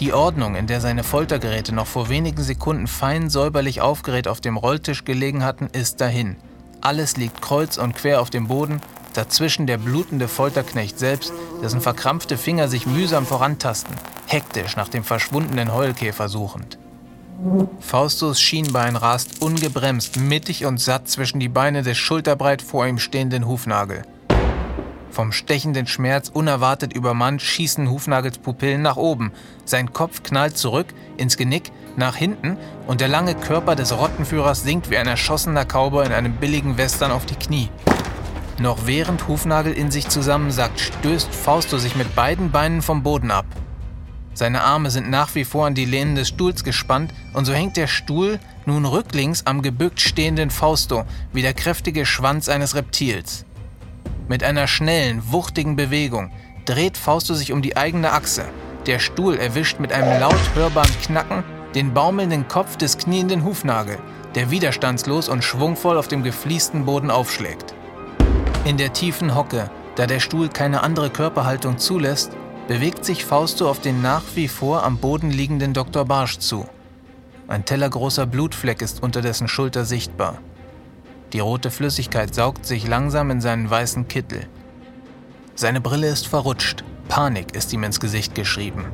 Die 0.00 0.12
Ordnung, 0.12 0.56
in 0.56 0.66
der 0.66 0.80
seine 0.80 1.04
Foltergeräte 1.04 1.72
noch 1.72 1.86
vor 1.86 2.08
wenigen 2.08 2.42
Sekunden 2.42 2.88
fein 2.88 3.30
säuberlich 3.30 3.80
aufgerät 3.80 4.26
auf 4.26 4.40
dem 4.40 4.56
Rolltisch 4.56 5.04
gelegen 5.04 5.44
hatten, 5.44 5.68
ist 5.72 6.00
dahin. 6.00 6.34
Alles 6.80 7.16
liegt 7.16 7.40
kreuz 7.40 7.78
und 7.78 7.94
quer 7.94 8.20
auf 8.20 8.30
dem 8.30 8.48
Boden 8.48 8.80
Dazwischen 9.14 9.66
der 9.66 9.78
blutende 9.78 10.28
Folterknecht 10.28 10.98
selbst, 10.98 11.32
dessen 11.62 11.80
verkrampfte 11.80 12.38
Finger 12.38 12.68
sich 12.68 12.86
mühsam 12.86 13.26
vorantasten, 13.26 13.94
hektisch 14.26 14.76
nach 14.76 14.88
dem 14.88 15.04
verschwundenen 15.04 15.72
Heulkäfer 15.72 16.28
suchend. 16.28 16.78
Faustus 17.80 18.40
Schienbein 18.40 18.96
rast 18.96 19.42
ungebremst, 19.42 20.16
mittig 20.16 20.64
und 20.64 20.80
satt 20.80 21.08
zwischen 21.08 21.40
die 21.40 21.48
Beine 21.48 21.82
des 21.82 21.98
schulterbreit 21.98 22.62
vor 22.62 22.86
ihm 22.86 22.98
stehenden 22.98 23.46
Hufnagel. 23.46 24.02
Vom 25.10 25.30
stechenden 25.32 25.86
Schmerz 25.86 26.30
unerwartet 26.32 26.94
übermannt 26.94 27.42
schießen 27.42 27.90
Hufnagels 27.90 28.38
Pupillen 28.38 28.80
nach 28.80 28.96
oben. 28.96 29.32
Sein 29.66 29.92
Kopf 29.92 30.22
knallt 30.22 30.56
zurück, 30.56 30.86
ins 31.18 31.36
Genick, 31.36 31.70
nach 31.96 32.16
hinten 32.16 32.56
und 32.86 33.02
der 33.02 33.08
lange 33.08 33.34
Körper 33.34 33.76
des 33.76 33.94
Rottenführers 33.94 34.62
sinkt 34.62 34.88
wie 34.88 34.96
ein 34.96 35.06
erschossener 35.06 35.66
Cowboy 35.66 36.06
in 36.06 36.12
einem 36.12 36.32
billigen 36.34 36.78
Western 36.78 37.10
auf 37.10 37.26
die 37.26 37.34
Knie. 37.34 37.68
Noch 38.58 38.86
während 38.86 39.28
Hufnagel 39.28 39.72
in 39.72 39.90
sich 39.90 40.08
zusammensackt, 40.08 40.78
stößt 40.78 41.34
Fausto 41.34 41.78
sich 41.78 41.96
mit 41.96 42.14
beiden 42.14 42.50
Beinen 42.50 42.82
vom 42.82 43.02
Boden 43.02 43.30
ab. 43.30 43.46
Seine 44.34 44.62
Arme 44.62 44.90
sind 44.90 45.10
nach 45.10 45.34
wie 45.34 45.44
vor 45.44 45.66
an 45.66 45.74
die 45.74 45.84
Lehnen 45.84 46.14
des 46.14 46.28
Stuhls 46.28 46.64
gespannt 46.64 47.12
und 47.34 47.44
so 47.44 47.52
hängt 47.52 47.76
der 47.76 47.86
Stuhl 47.86 48.38
nun 48.64 48.84
rücklings 48.84 49.46
am 49.46 49.62
gebückt 49.62 50.00
stehenden 50.00 50.50
Fausto 50.50 51.04
wie 51.32 51.42
der 51.42 51.54
kräftige 51.54 52.06
Schwanz 52.06 52.48
eines 52.48 52.74
Reptils. 52.74 53.44
Mit 54.28 54.42
einer 54.42 54.66
schnellen, 54.66 55.22
wuchtigen 55.30 55.76
Bewegung 55.76 56.30
dreht 56.64 56.96
Fausto 56.96 57.34
sich 57.34 57.52
um 57.52 57.60
die 57.60 57.76
eigene 57.76 58.12
Achse. 58.12 58.44
Der 58.86 58.98
Stuhl 58.98 59.36
erwischt 59.36 59.80
mit 59.80 59.92
einem 59.92 60.20
laut 60.20 60.40
hörbaren 60.54 61.00
Knacken 61.02 61.44
den 61.74 61.94
baumelnden 61.94 62.48
Kopf 62.48 62.76
des 62.76 62.98
knienden 62.98 63.44
Hufnagel, 63.44 63.98
der 64.34 64.50
widerstandslos 64.50 65.28
und 65.28 65.42
schwungvoll 65.42 65.98
auf 65.98 66.08
dem 66.08 66.22
gefliesten 66.22 66.84
Boden 66.84 67.10
aufschlägt. 67.10 67.74
In 68.64 68.76
der 68.76 68.92
tiefen 68.92 69.34
Hocke 69.34 69.70
Da 69.96 70.06
der 70.06 70.20
Stuhl 70.20 70.48
keine 70.48 70.84
andere 70.84 71.10
Körperhaltung 71.10 71.78
zulässt, 71.78 72.30
bewegt 72.68 73.04
sich 73.04 73.24
Fausto 73.24 73.68
auf 73.68 73.80
den 73.80 74.00
nach 74.02 74.22
wie 74.36 74.46
vor 74.46 74.84
am 74.84 74.98
Boden 74.98 75.32
liegenden 75.32 75.74
Dr. 75.74 76.04
Barsch 76.04 76.38
zu. 76.38 76.66
Ein 77.48 77.64
tellergroßer 77.64 78.24
Blutfleck 78.24 78.80
ist 78.80 79.02
unter 79.02 79.20
dessen 79.20 79.48
Schulter 79.48 79.84
sichtbar. 79.84 80.38
Die 81.32 81.40
rote 81.40 81.72
Flüssigkeit 81.72 82.34
saugt 82.34 82.64
sich 82.64 82.86
langsam 82.86 83.32
in 83.32 83.40
seinen 83.40 83.68
weißen 83.68 84.06
Kittel. 84.06 84.46
Seine 85.56 85.80
Brille 85.80 86.06
ist 86.06 86.28
verrutscht, 86.28 86.84
Panik 87.08 87.56
ist 87.56 87.72
ihm 87.72 87.82
ins 87.82 87.98
Gesicht 87.98 88.36
geschrieben. 88.36 88.84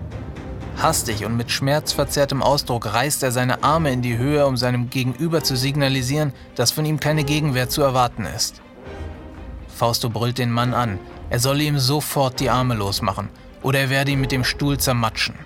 Hastig 0.78 1.26
und 1.26 1.36
mit 1.36 1.50
schmerzverzerrtem 1.50 2.42
Ausdruck 2.42 2.94
reißt 2.94 3.22
er 3.22 3.32
seine 3.32 3.62
Arme 3.62 3.92
in 3.92 4.00
die 4.00 4.16
Höhe, 4.16 4.46
um 4.46 4.56
seinem 4.56 4.88
Gegenüber 4.88 5.42
zu 5.42 5.56
signalisieren, 5.56 6.32
dass 6.54 6.70
von 6.70 6.86
ihm 6.86 6.98
keine 6.98 7.24
Gegenwehr 7.24 7.68
zu 7.68 7.82
erwarten 7.82 8.24
ist. 8.24 8.62
Fausto 9.78 10.10
brüllt 10.10 10.38
den 10.38 10.50
Mann 10.50 10.74
an, 10.74 10.98
er 11.30 11.38
solle 11.38 11.62
ihm 11.62 11.78
sofort 11.78 12.40
die 12.40 12.50
Arme 12.50 12.74
losmachen 12.74 13.28
oder 13.62 13.78
er 13.78 13.90
werde 13.90 14.10
ihn 14.10 14.20
mit 14.20 14.32
dem 14.32 14.42
Stuhl 14.42 14.76
zermatschen. 14.76 15.36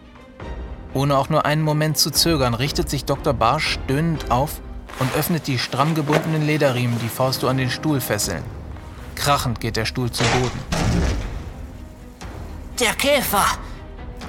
Ohne 0.94 1.18
auch 1.18 1.28
nur 1.28 1.44
einen 1.44 1.60
Moment 1.60 1.98
zu 1.98 2.10
zögern, 2.10 2.54
richtet 2.54 2.88
sich 2.88 3.04
Dr. 3.04 3.34
Barsch 3.34 3.78
stöhnend 3.84 4.30
auf 4.30 4.62
und 4.98 5.14
öffnet 5.14 5.46
die 5.48 5.58
stramm 5.58 5.94
gebundenen 5.94 6.46
Lederriemen, 6.46 6.98
die 7.00 7.08
Fausto 7.08 7.46
an 7.46 7.58
den 7.58 7.70
Stuhl 7.70 8.00
fesseln. 8.00 8.42
Krachend 9.16 9.60
geht 9.60 9.76
der 9.76 9.84
Stuhl 9.84 10.10
zu 10.10 10.24
Boden. 10.24 10.58
Der 12.80 12.94
Käfer! 12.94 13.44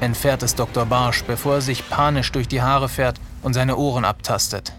entfährt 0.01 0.43
es 0.43 0.55
Dr. 0.55 0.85
Barsch, 0.85 1.23
bevor 1.23 1.55
er 1.55 1.61
sich 1.61 1.89
panisch 1.89 2.31
durch 2.33 2.49
die 2.49 2.61
Haare 2.61 2.89
fährt 2.89 3.21
und 3.41 3.53
seine 3.53 3.77
Ohren 3.77 4.03
abtastet. 4.03 4.73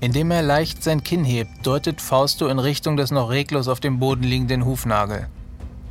Indem 0.00 0.30
er 0.30 0.42
leicht 0.42 0.82
sein 0.82 1.04
Kinn 1.04 1.24
hebt, 1.24 1.66
deutet 1.66 2.00
Fausto 2.00 2.48
in 2.48 2.58
Richtung 2.58 2.96
des 2.96 3.10
noch 3.10 3.28
reglos 3.28 3.68
auf 3.68 3.80
dem 3.80 3.98
Boden 3.98 4.22
liegenden 4.22 4.64
Hufnagel. 4.64 5.28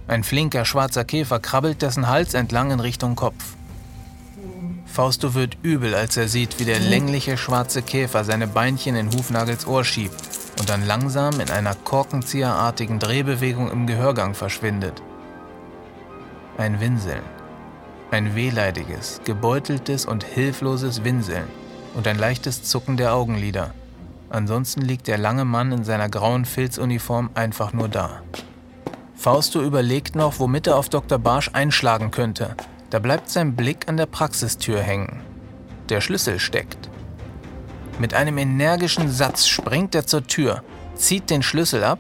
Ein 0.08 0.24
flinker 0.24 0.66
schwarzer 0.66 1.06
Käfer 1.06 1.40
krabbelt 1.40 1.84
dessen 1.84 2.08
Hals 2.08 2.34
entlang 2.34 2.72
in 2.72 2.80
Richtung 2.80 3.16
Kopf. 3.16 3.54
Fausto 4.88 5.36
wird 5.36 5.58
übel, 5.62 5.94
als 5.94 6.18
er 6.18 6.28
sieht, 6.28 6.60
wie 6.60 6.66
der 6.66 6.80
längliche 6.80 7.38
schwarze 7.38 7.84
Käfer 7.84 8.24
seine 8.24 8.48
Beinchen 8.48 8.96
in 8.96 9.12
Hufnagels 9.12 9.68
Ohr 9.68 9.86
schiebt 9.86 10.20
und 10.58 10.68
dann 10.68 10.88
langsam 10.88 11.40
in 11.40 11.52
einer 11.52 11.76
korkenzieherartigen 11.76 12.98
Drehbewegung 12.98 13.72
im 13.72 13.86
Gehörgang 13.86 14.34
verschwindet. 14.34 15.04
Ein 16.58 16.80
Winseln. 16.80 17.22
Ein 18.10 18.34
wehleidiges, 18.34 19.22
gebeuteltes 19.24 20.08
und 20.08 20.24
hilfloses 20.24 21.04
Winseln 21.04 21.46
und 21.94 22.08
ein 22.08 22.18
leichtes 22.18 22.64
Zucken 22.64 22.98
der 22.98 23.14
Augenlider. 23.14 23.72
Ansonsten 24.30 24.82
liegt 24.82 25.08
der 25.08 25.18
lange 25.18 25.46
Mann 25.46 25.72
in 25.72 25.84
seiner 25.84 26.10
grauen 26.10 26.46
Filzuniform 26.46 27.30
einfach 27.34 27.74
nur 27.74 27.90
da. 27.90 28.22
Fausto 29.16 29.62
überlegt 29.62 30.16
noch, 30.16 30.40
womit 30.40 30.68
er 30.68 30.78
auf 30.78 30.90
Dr. 30.90 31.20
Barsch 31.20 31.50
einschlagen 31.54 32.12
könnte. 32.12 32.56
Da 32.90 33.00
bleibt 33.00 33.30
sein 33.30 33.56
Blick 33.56 33.88
an 33.88 33.98
der 33.98 34.06
Praxistür 34.06 34.80
hängen. 34.82 35.22
Der 35.90 36.02
Schlüssel 36.02 36.40
steckt. 36.40 36.90
Mit 38.00 38.14
einem 38.14 38.38
energischen 38.38 39.10
Satz 39.12 39.48
springt 39.48 39.94
er 39.94 40.06
zur 40.06 40.26
Tür, 40.26 40.64
zieht 40.96 41.30
den 41.30 41.44
Schlüssel 41.44 41.84
ab 41.84 42.00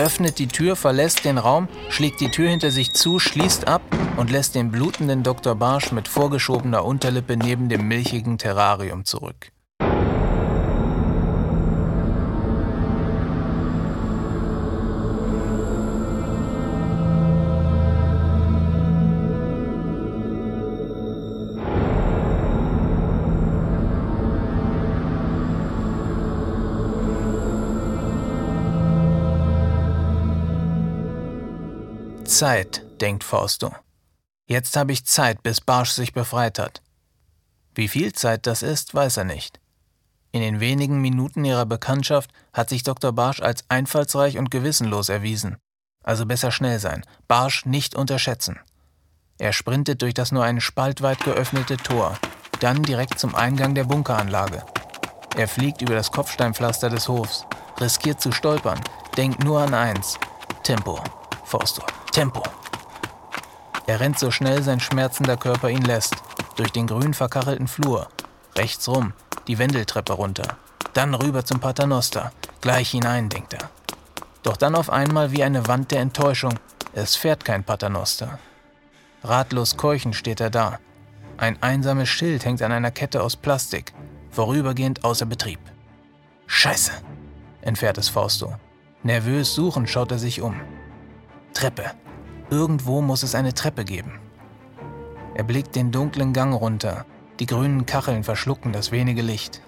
öffnet 0.00 0.38
die 0.38 0.48
Tür, 0.48 0.76
verlässt 0.76 1.24
den 1.24 1.38
Raum, 1.38 1.68
schlägt 1.90 2.20
die 2.20 2.30
Tür 2.30 2.48
hinter 2.48 2.70
sich 2.70 2.94
zu, 2.94 3.18
schließt 3.18 3.68
ab 3.68 3.82
und 4.16 4.30
lässt 4.30 4.54
den 4.54 4.70
blutenden 4.70 5.22
Dr. 5.22 5.54
Barsch 5.54 5.92
mit 5.92 6.08
vorgeschobener 6.08 6.84
Unterlippe 6.84 7.36
neben 7.36 7.68
dem 7.68 7.86
milchigen 7.86 8.38
Terrarium 8.38 9.04
zurück. 9.04 9.52
Zeit, 32.30 32.84
denkt 33.00 33.24
Fausto. 33.24 33.74
Jetzt 34.46 34.76
habe 34.76 34.92
ich 34.92 35.04
Zeit, 35.04 35.42
bis 35.42 35.60
Barsch 35.60 35.90
sich 35.90 36.12
befreit 36.12 36.58
hat. 36.60 36.80
Wie 37.74 37.88
viel 37.88 38.12
Zeit 38.12 38.46
das 38.46 38.62
ist, 38.62 38.94
weiß 38.94 39.16
er 39.16 39.24
nicht. 39.24 39.60
In 40.30 40.40
den 40.40 40.60
wenigen 40.60 41.00
Minuten 41.00 41.44
ihrer 41.44 41.66
Bekanntschaft 41.66 42.30
hat 42.52 42.68
sich 42.68 42.84
Dr. 42.84 43.12
Barsch 43.12 43.42
als 43.42 43.64
einfallsreich 43.68 44.38
und 44.38 44.50
gewissenlos 44.50 45.08
erwiesen. 45.08 45.56
Also 46.04 46.24
besser 46.24 46.52
schnell 46.52 46.78
sein, 46.78 47.04
Barsch 47.26 47.66
nicht 47.66 47.96
unterschätzen. 47.96 48.60
Er 49.38 49.52
sprintet 49.52 50.00
durch 50.00 50.14
das 50.14 50.30
nur 50.30 50.44
einen 50.44 50.60
Spalt 50.60 51.02
weit 51.02 51.24
geöffnete 51.24 51.78
Tor, 51.78 52.16
dann 52.60 52.82
direkt 52.84 53.18
zum 53.18 53.34
Eingang 53.34 53.74
der 53.74 53.84
Bunkeranlage. 53.84 54.64
Er 55.36 55.48
fliegt 55.48 55.82
über 55.82 55.94
das 55.94 56.12
Kopfsteinpflaster 56.12 56.90
des 56.90 57.08
Hofs, 57.08 57.44
riskiert 57.80 58.20
zu 58.20 58.30
stolpern, 58.30 58.80
denkt 59.16 59.42
nur 59.42 59.60
an 59.60 59.74
eins: 59.74 60.16
Tempo, 60.62 61.02
Fausto. 61.50 61.82
Tempo. 62.12 62.44
Er 63.88 63.98
rennt 63.98 64.20
so 64.20 64.30
schnell 64.30 64.62
sein 64.62 64.78
schmerzender 64.78 65.36
Körper 65.36 65.68
ihn 65.68 65.82
lässt, 65.82 66.14
durch 66.54 66.70
den 66.70 66.86
grün 66.86 67.12
verkachelten 67.12 67.66
Flur, 67.66 68.06
rechts 68.56 68.86
rum, 68.86 69.14
die 69.48 69.58
Wendeltreppe 69.58 70.12
runter, 70.12 70.58
dann 70.92 71.12
rüber 71.12 71.44
zum 71.44 71.58
Paternoster, 71.58 72.30
gleich 72.60 72.90
hinein, 72.90 73.28
denkt 73.28 73.54
er. 73.54 73.68
Doch 74.44 74.56
dann 74.56 74.76
auf 74.76 74.90
einmal 74.90 75.32
wie 75.32 75.42
eine 75.42 75.66
Wand 75.66 75.90
der 75.90 76.02
Enttäuschung, 76.02 76.54
es 76.92 77.16
fährt 77.16 77.44
kein 77.44 77.64
Paternoster. 77.64 78.38
Ratlos 79.24 79.76
keuchend 79.76 80.14
steht 80.14 80.38
er 80.38 80.50
da. 80.50 80.78
Ein 81.36 81.60
einsames 81.64 82.08
Schild 82.08 82.44
hängt 82.44 82.62
an 82.62 82.70
einer 82.70 82.92
Kette 82.92 83.24
aus 83.24 83.34
Plastik, 83.34 83.92
vorübergehend 84.30 85.02
außer 85.02 85.26
Betrieb. 85.26 85.58
Scheiße, 86.46 86.92
entfährt 87.60 87.98
es 87.98 88.08
Fausto. 88.08 88.54
Nervös 89.02 89.52
suchend 89.52 89.90
schaut 89.90 90.12
er 90.12 90.20
sich 90.20 90.42
um. 90.42 90.54
Treppe. 91.52 91.90
Irgendwo 92.50 93.00
muss 93.00 93.22
es 93.22 93.34
eine 93.34 93.54
Treppe 93.54 93.84
geben. 93.84 94.18
Er 95.34 95.44
blickt 95.44 95.76
den 95.76 95.92
dunklen 95.92 96.32
Gang 96.32 96.54
runter. 96.54 97.04
Die 97.38 97.46
grünen 97.46 97.86
Kacheln 97.86 98.24
verschlucken 98.24 98.72
das 98.72 98.92
wenige 98.92 99.22
Licht. 99.22 99.62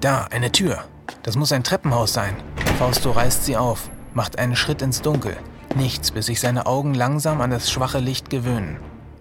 Da, 0.00 0.26
eine 0.30 0.52
Tür. 0.52 0.84
Das 1.22 1.36
muss 1.36 1.52
ein 1.52 1.64
Treppenhaus 1.64 2.12
sein. 2.12 2.36
Fausto 2.78 3.10
reißt 3.10 3.44
sie 3.44 3.56
auf, 3.56 3.90
macht 4.14 4.38
einen 4.38 4.56
Schritt 4.56 4.82
ins 4.82 5.02
Dunkel. 5.02 5.36
Nichts, 5.74 6.10
bis 6.10 6.26
sich 6.26 6.40
seine 6.40 6.66
Augen 6.66 6.94
langsam 6.94 7.40
an 7.40 7.50
das 7.50 7.70
schwache 7.70 7.98
Licht 7.98 8.30
gewöhnen. 8.30 8.78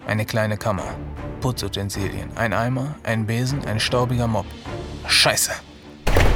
Eine 0.07 0.25
kleine 0.25 0.57
Kammer. 0.57 0.95
Putzutensilien. 1.41 2.29
Ein 2.35 2.53
Eimer, 2.53 2.95
ein 3.03 3.25
Besen, 3.25 3.65
ein 3.65 3.79
staubiger 3.79 4.27
Mob. 4.27 4.45
Scheiße. 5.07 5.51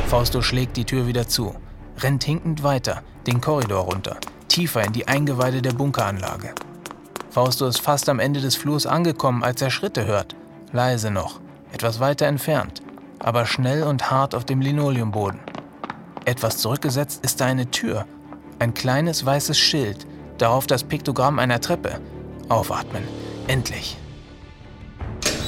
Fausto 0.08 0.42
schlägt 0.42 0.76
die 0.78 0.86
Tür 0.86 1.06
wieder 1.06 1.28
zu, 1.28 1.56
rennt 2.00 2.24
hinkend 2.24 2.64
weiter, 2.64 3.04
den 3.28 3.42
Korridor 3.42 3.84
runter, 3.84 4.18
tiefer 4.50 4.84
in 4.84 4.92
die 4.92 5.08
Eingeweide 5.08 5.62
der 5.62 5.72
Bunkeranlage. 5.72 6.54
Fausto 7.30 7.68
ist 7.68 7.80
fast 7.80 8.10
am 8.10 8.20
Ende 8.20 8.42
des 8.42 8.56
Flurs 8.56 8.86
angekommen, 8.86 9.44
als 9.44 9.62
er 9.62 9.70
Schritte 9.70 10.06
hört. 10.06 10.36
Leise 10.74 11.12
noch, 11.12 11.40
etwas 11.72 12.00
weiter 12.00 12.26
entfernt, 12.26 12.82
aber 13.20 13.46
schnell 13.46 13.84
und 13.84 14.12
hart 14.12 14.36
auf 14.36 14.46
dem 14.46 14.62
Linoleumboden. 14.62 15.40
Etwas 16.26 16.58
zurückgesetzt 16.58 17.24
ist 17.24 17.40
da 17.40 17.46
eine 17.46 17.72
Tür, 17.72 18.06
ein 18.60 18.74
kleines 18.74 19.26
weißes 19.26 19.58
Schild, 19.58 20.06
darauf 20.38 20.68
das 20.68 20.84
Piktogramm 20.84 21.40
einer 21.40 21.62
Treppe. 21.62 22.00
Aufatmen, 22.50 23.04
endlich. 23.48 23.98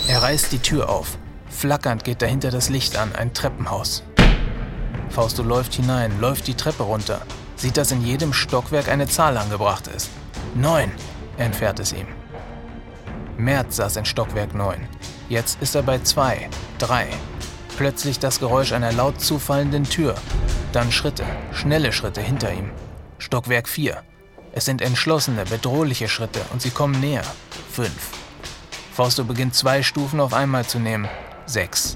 Er 0.08 0.22
reißt 0.22 0.52
die 0.52 0.60
Tür 0.60 0.90
auf. 0.90 1.18
Flackernd 1.50 2.04
geht 2.04 2.22
dahinter 2.22 2.52
das 2.52 2.70
Licht 2.70 2.98
an, 2.98 3.14
ein 3.16 3.34
Treppenhaus. 3.34 4.04
Fausto 5.10 5.44
läuft 5.44 5.74
hinein, 5.74 6.20
läuft 6.22 6.48
die 6.48 6.56
Treppe 6.56 6.84
runter, 6.84 7.22
sieht, 7.62 7.78
dass 7.78 7.92
in 7.92 8.04
jedem 8.04 8.34
Stockwerk 8.34 8.90
eine 8.90 9.08
Zahl 9.08 9.38
angebracht 9.38 9.88
ist. 9.88 10.10
Neun, 10.56 10.92
entfährt 11.38 11.80
es 11.80 11.94
ihm. 11.94 12.08
März 13.38 13.78
saß 13.78 13.96
in 13.98 14.06
Stockwerk 14.06 14.54
9. 14.54 14.88
Jetzt 15.30 15.62
ist 15.62 15.76
er 15.76 15.84
bei 15.84 16.00
zwei, 16.00 16.50
drei. 16.78 17.08
Plötzlich 17.78 18.20
das 18.20 18.40
Geräusch 18.40 18.74
einer 18.74 18.92
laut 18.92 19.22
zufallenden 19.22 19.84
Tür. 19.84 20.16
Dann 20.74 20.92
Schritte, 20.92 21.26
schnelle 21.52 21.94
Schritte 21.94 22.22
hinter 22.22 22.52
ihm. 22.54 22.72
Stockwerk 23.18 23.70
4. 23.70 24.04
Es 24.54 24.66
sind 24.66 24.82
entschlossene, 24.82 25.46
bedrohliche 25.46 26.10
Schritte 26.10 26.42
und 26.52 26.62
sie 26.62 26.72
kommen 26.72 27.00
näher. 27.00 27.24
Fünf. 27.72 28.12
Fausto 28.94 29.24
beginnt 29.24 29.56
zwei 29.56 29.84
Stufen 29.84 30.20
auf 30.20 30.34
einmal 30.34 30.66
zu 30.66 30.80
nehmen. 30.80 31.08
Sechs. 31.46 31.96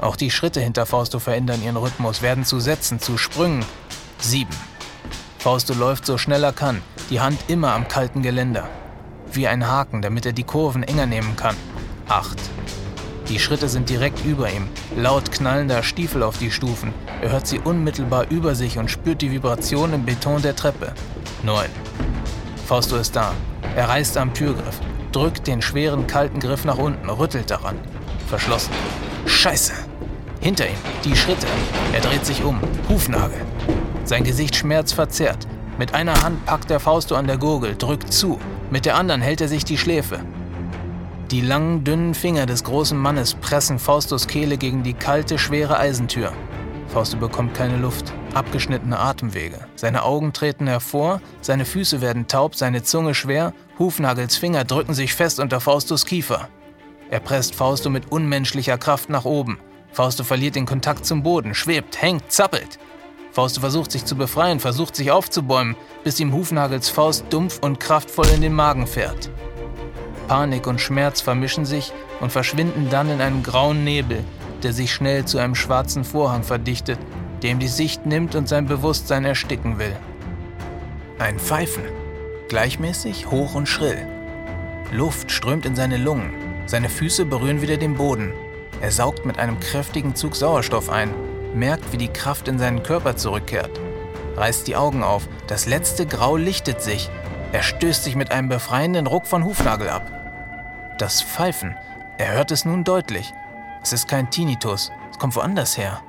Auch 0.00 0.16
die 0.16 0.30
Schritte 0.30 0.60
hinter 0.60 0.86
Fausto 0.86 1.18
verändern 1.18 1.62
ihren 1.62 1.76
Rhythmus, 1.76 2.22
werden 2.22 2.44
zu 2.44 2.58
Sätzen, 2.58 3.00
zu 3.00 3.18
Sprüngen. 3.18 3.64
Sieben. 4.18 4.54
Fausto 5.38 5.72
läuft 5.72 6.04
so 6.04 6.18
schnell 6.18 6.42
er 6.42 6.52
kann, 6.52 6.82
die 7.10 7.20
Hand 7.20 7.38
immer 7.46 7.72
am 7.72 7.86
kalten 7.86 8.22
Geländer. 8.22 8.68
Wie 9.32 9.46
ein 9.46 9.68
Haken, 9.68 10.02
damit 10.02 10.26
er 10.26 10.32
die 10.32 10.42
Kurven 10.42 10.82
enger 10.82 11.06
nehmen 11.06 11.36
kann. 11.36 11.56
Acht. 12.08 12.38
Die 13.28 13.38
Schritte 13.38 13.68
sind 13.68 13.88
direkt 13.88 14.24
über 14.24 14.50
ihm, 14.50 14.68
laut 14.96 15.30
knallender 15.30 15.82
Stiefel 15.82 16.22
auf 16.22 16.38
die 16.38 16.50
Stufen. 16.50 16.92
Er 17.20 17.30
hört 17.30 17.46
sie 17.46 17.60
unmittelbar 17.60 18.30
über 18.30 18.54
sich 18.54 18.78
und 18.78 18.90
spürt 18.90 19.22
die 19.22 19.30
Vibration 19.30 19.92
im 19.92 20.04
Beton 20.04 20.42
der 20.42 20.56
Treppe. 20.56 20.92
Neun. 21.44 21.68
Fausto 22.66 22.96
ist 22.96 23.14
da. 23.14 23.32
Er 23.76 23.88
reißt 23.88 24.16
am 24.16 24.34
Türgriff, 24.34 24.80
drückt 25.12 25.46
den 25.46 25.62
schweren, 25.62 26.06
kalten 26.06 26.40
Griff 26.40 26.64
nach 26.64 26.78
unten, 26.78 27.08
rüttelt 27.08 27.50
daran. 27.50 27.76
Verschlossen. 28.28 28.72
Scheiße! 29.26 29.74
Hinter 30.40 30.66
ihm, 30.66 30.78
die 31.04 31.16
Schritte. 31.16 31.46
Er 31.92 32.00
dreht 32.00 32.24
sich 32.24 32.42
um. 32.42 32.60
Hufnagel. 32.88 33.40
Sein 34.08 34.24
Gesicht 34.24 34.56
schmerzverzerrt. 34.56 35.46
Mit 35.78 35.92
einer 35.92 36.22
Hand 36.22 36.46
packt 36.46 36.70
er 36.70 36.80
Fausto 36.80 37.14
an 37.14 37.26
der 37.26 37.36
Gurgel, 37.36 37.76
drückt 37.76 38.10
zu. 38.10 38.40
Mit 38.70 38.86
der 38.86 38.96
anderen 38.96 39.20
hält 39.20 39.42
er 39.42 39.48
sich 39.48 39.66
die 39.66 39.76
Schläfe. 39.76 40.20
Die 41.30 41.42
langen, 41.42 41.84
dünnen 41.84 42.14
Finger 42.14 42.46
des 42.46 42.64
großen 42.64 42.96
Mannes 42.96 43.34
pressen 43.34 43.78
Faustos 43.78 44.26
Kehle 44.26 44.56
gegen 44.56 44.82
die 44.82 44.94
kalte, 44.94 45.38
schwere 45.38 45.78
Eisentür. 45.78 46.32
Fausto 46.86 47.18
bekommt 47.18 47.52
keine 47.52 47.76
Luft, 47.76 48.14
abgeschnittene 48.32 48.98
Atemwege. 48.98 49.58
Seine 49.76 50.04
Augen 50.04 50.32
treten 50.32 50.68
hervor, 50.68 51.20
seine 51.42 51.66
Füße 51.66 52.00
werden 52.00 52.28
taub, 52.28 52.54
seine 52.54 52.82
Zunge 52.82 53.12
schwer, 53.12 53.52
Hufnagels 53.78 54.38
Finger 54.38 54.64
drücken 54.64 54.94
sich 54.94 55.12
fest 55.12 55.38
unter 55.38 55.60
Faustos 55.60 56.06
Kiefer. 56.06 56.48
Er 57.10 57.20
presst 57.20 57.54
Fausto 57.54 57.90
mit 57.90 58.10
unmenschlicher 58.10 58.78
Kraft 58.78 59.10
nach 59.10 59.26
oben. 59.26 59.58
Fausto 59.92 60.24
verliert 60.24 60.56
den 60.56 60.64
Kontakt 60.64 61.04
zum 61.04 61.22
Boden, 61.22 61.54
schwebt, 61.54 62.00
hängt, 62.00 62.32
zappelt. 62.32 62.78
Fausto 63.38 63.60
versucht 63.60 63.92
sich 63.92 64.04
zu 64.04 64.16
befreien, 64.16 64.58
versucht 64.58 64.96
sich 64.96 65.12
aufzubäumen, 65.12 65.76
bis 66.02 66.18
ihm 66.18 66.32
Hufnagels 66.32 66.88
Faust 66.88 67.26
dumpf 67.30 67.60
und 67.60 67.78
kraftvoll 67.78 68.26
in 68.34 68.40
den 68.40 68.52
Magen 68.52 68.88
fährt. 68.88 69.30
Panik 70.26 70.66
und 70.66 70.80
Schmerz 70.80 71.20
vermischen 71.20 71.64
sich 71.64 71.92
und 72.18 72.32
verschwinden 72.32 72.88
dann 72.90 73.08
in 73.08 73.20
einem 73.20 73.44
grauen 73.44 73.84
Nebel, 73.84 74.24
der 74.64 74.72
sich 74.72 74.92
schnell 74.92 75.24
zu 75.24 75.38
einem 75.38 75.54
schwarzen 75.54 76.02
Vorhang 76.02 76.42
verdichtet, 76.42 76.98
der 77.40 77.52
ihm 77.52 77.60
die 77.60 77.68
Sicht 77.68 78.06
nimmt 78.06 78.34
und 78.34 78.48
sein 78.48 78.66
Bewusstsein 78.66 79.24
ersticken 79.24 79.78
will. 79.78 79.94
Ein 81.20 81.38
Pfeifen, 81.38 81.84
gleichmäßig, 82.48 83.30
hoch 83.30 83.54
und 83.54 83.68
schrill. 83.68 84.04
Luft 84.90 85.30
strömt 85.30 85.64
in 85.64 85.76
seine 85.76 85.98
Lungen, 85.98 86.32
seine 86.66 86.88
Füße 86.88 87.24
berühren 87.24 87.62
wieder 87.62 87.76
den 87.76 87.94
Boden. 87.94 88.32
Er 88.80 88.90
saugt 88.90 89.24
mit 89.24 89.38
einem 89.38 89.60
kräftigen 89.60 90.16
Zug 90.16 90.34
Sauerstoff 90.34 90.90
ein, 90.90 91.14
merkt, 91.58 91.92
wie 91.92 91.98
die 91.98 92.12
Kraft 92.12 92.48
in 92.48 92.58
seinen 92.58 92.82
Körper 92.82 93.16
zurückkehrt, 93.16 93.78
reißt 94.36 94.66
die 94.66 94.76
Augen 94.76 95.02
auf, 95.02 95.28
das 95.46 95.66
letzte 95.66 96.06
Grau 96.06 96.36
lichtet 96.36 96.80
sich, 96.80 97.10
er 97.52 97.62
stößt 97.62 98.04
sich 98.04 98.14
mit 98.14 98.30
einem 98.30 98.48
befreienden 98.48 99.06
Ruck 99.06 99.26
von 99.26 99.44
Hufnagel 99.44 99.88
ab. 99.88 100.10
Das 100.98 101.22
Pfeifen. 101.22 101.74
Er 102.18 102.32
hört 102.32 102.50
es 102.50 102.64
nun 102.64 102.84
deutlich. 102.84 103.32
Es 103.82 103.92
ist 103.92 104.08
kein 104.08 104.30
Tinnitus. 104.30 104.90
Es 105.10 105.18
kommt 105.18 105.36
woanders 105.36 105.78
her. 105.78 106.02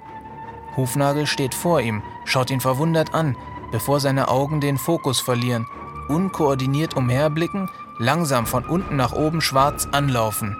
Hufnagel 0.75 1.27
steht 1.27 1.53
vor 1.53 1.82
ihm, 1.82 2.03
schaut 2.25 2.50
ihn 2.50 2.60
verwundert 2.60 3.13
an, 3.13 3.38
bevor 3.72 4.00
seine 4.00 4.27
Augen 4.27 4.60
den 4.60 4.77
Fokus 4.77 5.20
verlieren, 5.20 5.68
unkoordiniert 6.08 6.96
umherblicken, 6.96 7.70
langsam 8.00 8.46
von 8.46 8.65
unten 8.65 8.96
nach 8.96 9.13
oben 9.13 9.41
schwarz 9.41 9.88
anlaufen. 9.91 10.58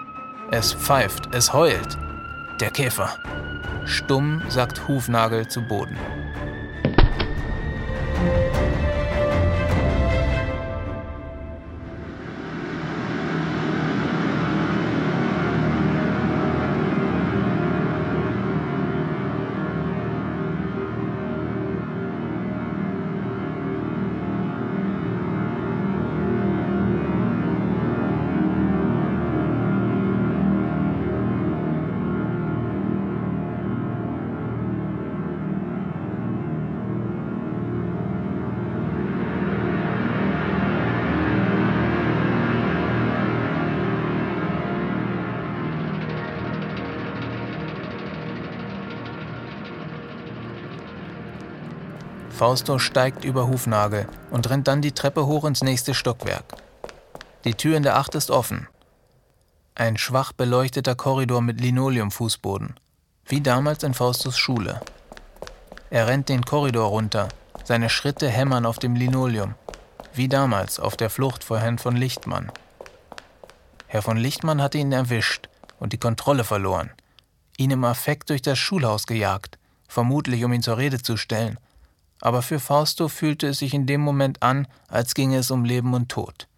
Es 0.50 0.72
pfeift, 0.72 1.34
es 1.34 1.52
heult. 1.52 1.98
Der 2.60 2.70
Käfer. 2.70 3.16
Stumm 3.84 4.42
sagt 4.48 4.88
Hufnagel 4.88 5.48
zu 5.48 5.62
Boden. 5.62 5.96
Fausto 52.40 52.78
steigt 52.78 53.22
über 53.26 53.48
Hufnagel 53.48 54.08
und 54.30 54.48
rennt 54.48 54.66
dann 54.66 54.80
die 54.80 54.92
Treppe 54.92 55.26
hoch 55.26 55.44
ins 55.44 55.62
nächste 55.62 55.92
Stockwerk. 55.92 56.54
Die 57.44 57.52
Tür 57.52 57.76
in 57.76 57.82
der 57.82 57.98
Acht 57.98 58.14
ist 58.14 58.30
offen. 58.30 58.66
Ein 59.74 59.98
schwach 59.98 60.32
beleuchteter 60.32 60.94
Korridor 60.94 61.42
mit 61.42 61.60
Linoleumfußboden, 61.60 62.80
wie 63.26 63.42
damals 63.42 63.82
in 63.82 63.92
Faustos 63.92 64.38
Schule. 64.38 64.80
Er 65.90 66.06
rennt 66.06 66.30
den 66.30 66.42
Korridor 66.42 66.88
runter, 66.88 67.28
seine 67.64 67.90
Schritte 67.90 68.30
hämmern 68.30 68.64
auf 68.64 68.78
dem 68.78 68.96
Linoleum, 68.96 69.54
wie 70.14 70.28
damals 70.28 70.80
auf 70.80 70.96
der 70.96 71.10
Flucht 71.10 71.44
vor 71.44 71.58
Herrn 71.58 71.76
von 71.76 71.94
Lichtmann. 71.94 72.50
Herr 73.86 74.00
von 74.00 74.16
Lichtmann 74.16 74.62
hatte 74.62 74.78
ihn 74.78 74.92
erwischt 74.92 75.50
und 75.78 75.92
die 75.92 76.00
Kontrolle 76.00 76.44
verloren, 76.44 76.88
ihn 77.58 77.70
im 77.70 77.84
Affekt 77.84 78.30
durch 78.30 78.40
das 78.40 78.58
Schulhaus 78.58 79.06
gejagt, 79.06 79.58
vermutlich 79.88 80.42
um 80.42 80.54
ihn 80.54 80.62
zur 80.62 80.78
Rede 80.78 81.02
zu 81.02 81.18
stellen 81.18 81.58
aber 82.20 82.42
für 82.42 82.60
Fausto 82.60 83.08
fühlte 83.08 83.48
es 83.48 83.58
sich 83.58 83.74
in 83.74 83.86
dem 83.86 84.00
Moment 84.00 84.42
an, 84.42 84.66
als 84.88 85.14
ginge 85.14 85.38
es 85.38 85.50
um 85.50 85.64
Leben 85.64 85.94
und 85.94 86.08
Tod. 86.08 86.48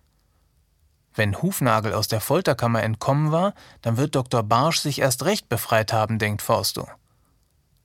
Wenn 1.14 1.40
Hufnagel 1.42 1.92
aus 1.92 2.08
der 2.08 2.20
Folterkammer 2.20 2.82
entkommen 2.82 3.32
war, 3.32 3.54
dann 3.82 3.96
wird 3.96 4.14
Dr. 4.14 4.42
Barsch 4.42 4.80
sich 4.80 5.00
erst 5.00 5.24
recht 5.24 5.48
befreit 5.48 5.92
haben, 5.92 6.18
denkt 6.18 6.40
Fausto. 6.40 6.88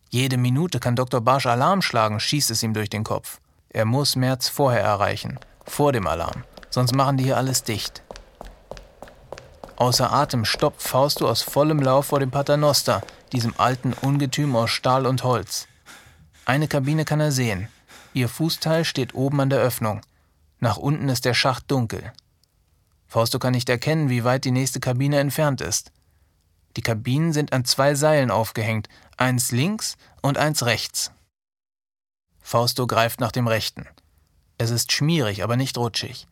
Jede 0.09 0.37
Minute 0.37 0.79
kann 0.79 0.95
Dr. 0.95 1.19
Barsch 1.19 1.45
Alarm 1.45 1.81
schlagen, 1.81 2.19
schießt 2.19 2.51
es 2.51 2.63
ihm 2.63 2.73
durch 2.73 2.89
den 2.89 3.03
Kopf. 3.03 3.41
Er 3.69 3.83
muss 3.83 4.15
März 4.15 4.47
vorher 4.47 4.81
erreichen, 4.81 5.39
vor 5.65 5.91
dem 5.91 6.07
Alarm, 6.07 6.45
sonst 6.69 6.95
machen 6.95 7.17
die 7.17 7.25
hier 7.25 7.37
alles 7.37 7.63
dicht. 7.63 8.01
Außer 9.75 10.11
Atem 10.11 10.45
stoppt 10.45 10.81
Fausto 10.81 11.29
aus 11.29 11.43
vollem 11.43 11.79
Lauf 11.79 12.07
vor 12.07 12.19
dem 12.19 12.31
Paternoster, 12.31 13.01
diesem 13.33 13.53
alten 13.57 13.93
Ungetüm 13.93 14.55
aus 14.55 14.71
Stahl 14.71 15.05
und 15.05 15.23
Holz. 15.23 15.67
Eine 16.47 16.69
Kabine 16.69 17.03
kann 17.03 17.19
er 17.19 17.33
sehen. 17.33 17.67
Ihr 18.13 18.29
Fußteil 18.29 18.85
steht 18.85 19.13
oben 19.13 19.41
an 19.41 19.49
der 19.49 19.59
Öffnung. 19.59 19.99
Nach 20.61 20.77
unten 20.77 21.09
ist 21.09 21.25
der 21.25 21.33
Schacht 21.33 21.69
dunkel. 21.69 22.13
Fausto 23.05 23.37
kann 23.37 23.51
nicht 23.51 23.67
erkennen, 23.67 24.09
wie 24.09 24.23
weit 24.23 24.45
die 24.45 24.51
nächste 24.51 24.79
Kabine 24.79 25.19
entfernt 25.19 25.59
ist. 25.59 25.91
Die 26.77 26.81
Kabinen 26.81 27.33
sind 27.33 27.51
an 27.51 27.65
zwei 27.65 27.95
Seilen 27.95 28.31
aufgehängt, 28.31 28.87
eins 29.17 29.51
links 29.51 29.97
und 30.21 30.37
eins 30.37 30.63
rechts. 30.63 31.11
Fausto 32.39 32.87
greift 32.87 33.19
nach 33.19 33.33
dem 33.33 33.47
rechten. 33.49 33.85
Es 34.57 34.69
ist 34.69 34.93
schmierig, 34.93 35.43
aber 35.43 35.57
nicht 35.57 35.77
rutschig. 35.77 36.27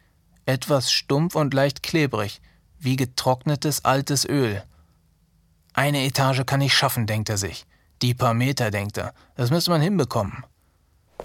Etwas 0.45 0.93
stumpf 0.93 1.35
und 1.35 1.53
leicht 1.53 1.83
klebrig, 1.83 2.39
wie 2.79 2.95
getrocknetes 2.95 3.83
altes 3.83 4.23
Öl. 4.23 4.63
Eine 5.73 6.05
Etage 6.05 6.45
kann 6.45 6.61
ich 6.61 6.73
schaffen, 6.73 7.05
denkt 7.05 7.27
er 7.27 7.37
sich. 7.37 7.65
Die 8.01 8.13
paar 8.13 8.33
Meter, 8.33 8.71
denkt 8.71 8.97
er, 8.97 9.13
das 9.35 9.51
müsste 9.51 9.71
man 9.71 9.81
hinbekommen. 9.81 10.43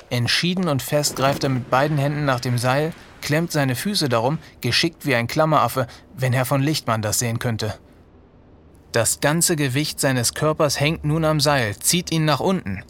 Entschieden 0.09 0.69
und 0.69 0.83
fest 0.83 1.17
greift 1.17 1.45
er 1.45 1.51
mit 1.51 1.71
beiden 1.71 1.99
Händen 1.99 2.25
nach 2.25 2.41
dem 2.41 2.59
Seil, 2.59 2.93
klemmt 3.21 3.53
seine 3.53 3.75
Füße 3.75 4.09
darum, 4.09 4.39
geschickt 4.61 5.05
wie 5.05 5.15
ein 5.15 5.27
Klammeraffe, 5.27 5.87
wenn 6.17 6.33
Herr 6.33 6.45
von 6.45 6.63
Lichtmann 6.63 7.03
das 7.03 7.19
sehen 7.19 7.39
könnte. 7.39 7.75
Das 8.93 9.21
ganze 9.21 9.57
Gewicht 9.57 10.01
seines 10.01 10.35
Körpers 10.35 10.81
hängt 10.81 11.05
nun 11.05 11.25
am 11.25 11.41
Seil, 11.41 11.77
zieht 11.77 12.11
ihn 12.11 12.25
nach 12.25 12.41
unten. 12.41 12.83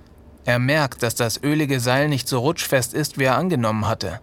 Er 0.45 0.59
merkt, 0.59 1.03
dass 1.03 1.15
das 1.15 1.43
ölige 1.43 1.81
Seil 1.81 2.09
nicht 2.09 2.27
so 2.27 2.39
rutschfest 2.39 2.95
ist, 2.95 3.19
wie 3.19 3.25
er 3.25 3.37
angenommen 3.37 3.87
hatte. 3.87 4.21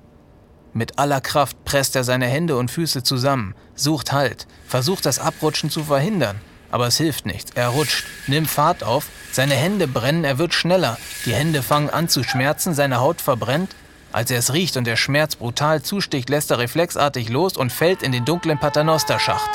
Mit 0.74 0.98
aller 1.00 1.22
Kraft 1.22 1.64
presst 1.66 1.96
er 1.96 2.04
seine 2.04 2.26
Hände 2.26 2.58
und 2.58 2.72
Füße 2.72 3.04
zusammen, 3.04 3.56
sucht 3.76 4.12
Halt, 4.12 4.48
versucht 4.68 5.06
das 5.06 5.20
Abrutschen 5.20 5.70
zu 5.70 5.84
verhindern, 5.84 6.40
aber 6.72 6.88
es 6.88 6.98
hilft 6.98 7.26
nichts. 7.26 7.52
Er 7.56 7.70
rutscht, 7.70 8.06
nimmt 8.28 8.50
Fahrt 8.50 8.84
auf, 8.84 9.08
seine 9.32 9.56
Hände 9.56 9.88
brennen, 9.88 10.24
er 10.24 10.38
wird 10.38 10.54
schneller. 10.54 10.98
Die 11.26 11.34
Hände 11.34 11.62
fangen 11.64 11.90
an 11.90 12.10
zu 12.10 12.24
schmerzen, 12.24 12.74
seine 12.74 13.00
Haut 13.00 13.22
verbrennt. 13.22 13.76
Als 14.12 14.32
er 14.32 14.40
es 14.40 14.54
riecht 14.54 14.78
und 14.78 14.86
der 14.86 14.96
Schmerz 14.96 15.36
brutal 15.36 15.82
zusticht, 15.82 16.30
lässt 16.30 16.52
er 16.52 16.60
reflexartig 16.60 17.30
los 17.30 17.58
und 17.58 17.72
fällt 17.72 18.02
in 18.04 18.12
den 18.12 18.26
dunklen 18.26 18.58
Paternoster-Schacht. 18.58 19.50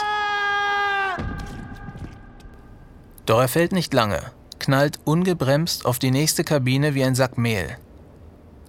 Doch 3.26 3.40
er 3.40 3.48
fällt 3.48 3.72
nicht 3.72 3.94
lange, 3.94 4.20
knallt 4.58 4.98
ungebremst 5.04 5.86
auf 5.86 5.98
die 5.98 6.10
nächste 6.10 6.44
Kabine 6.44 6.94
wie 6.94 7.04
ein 7.04 7.14
Sack 7.14 7.38
Mehl. 7.38 7.78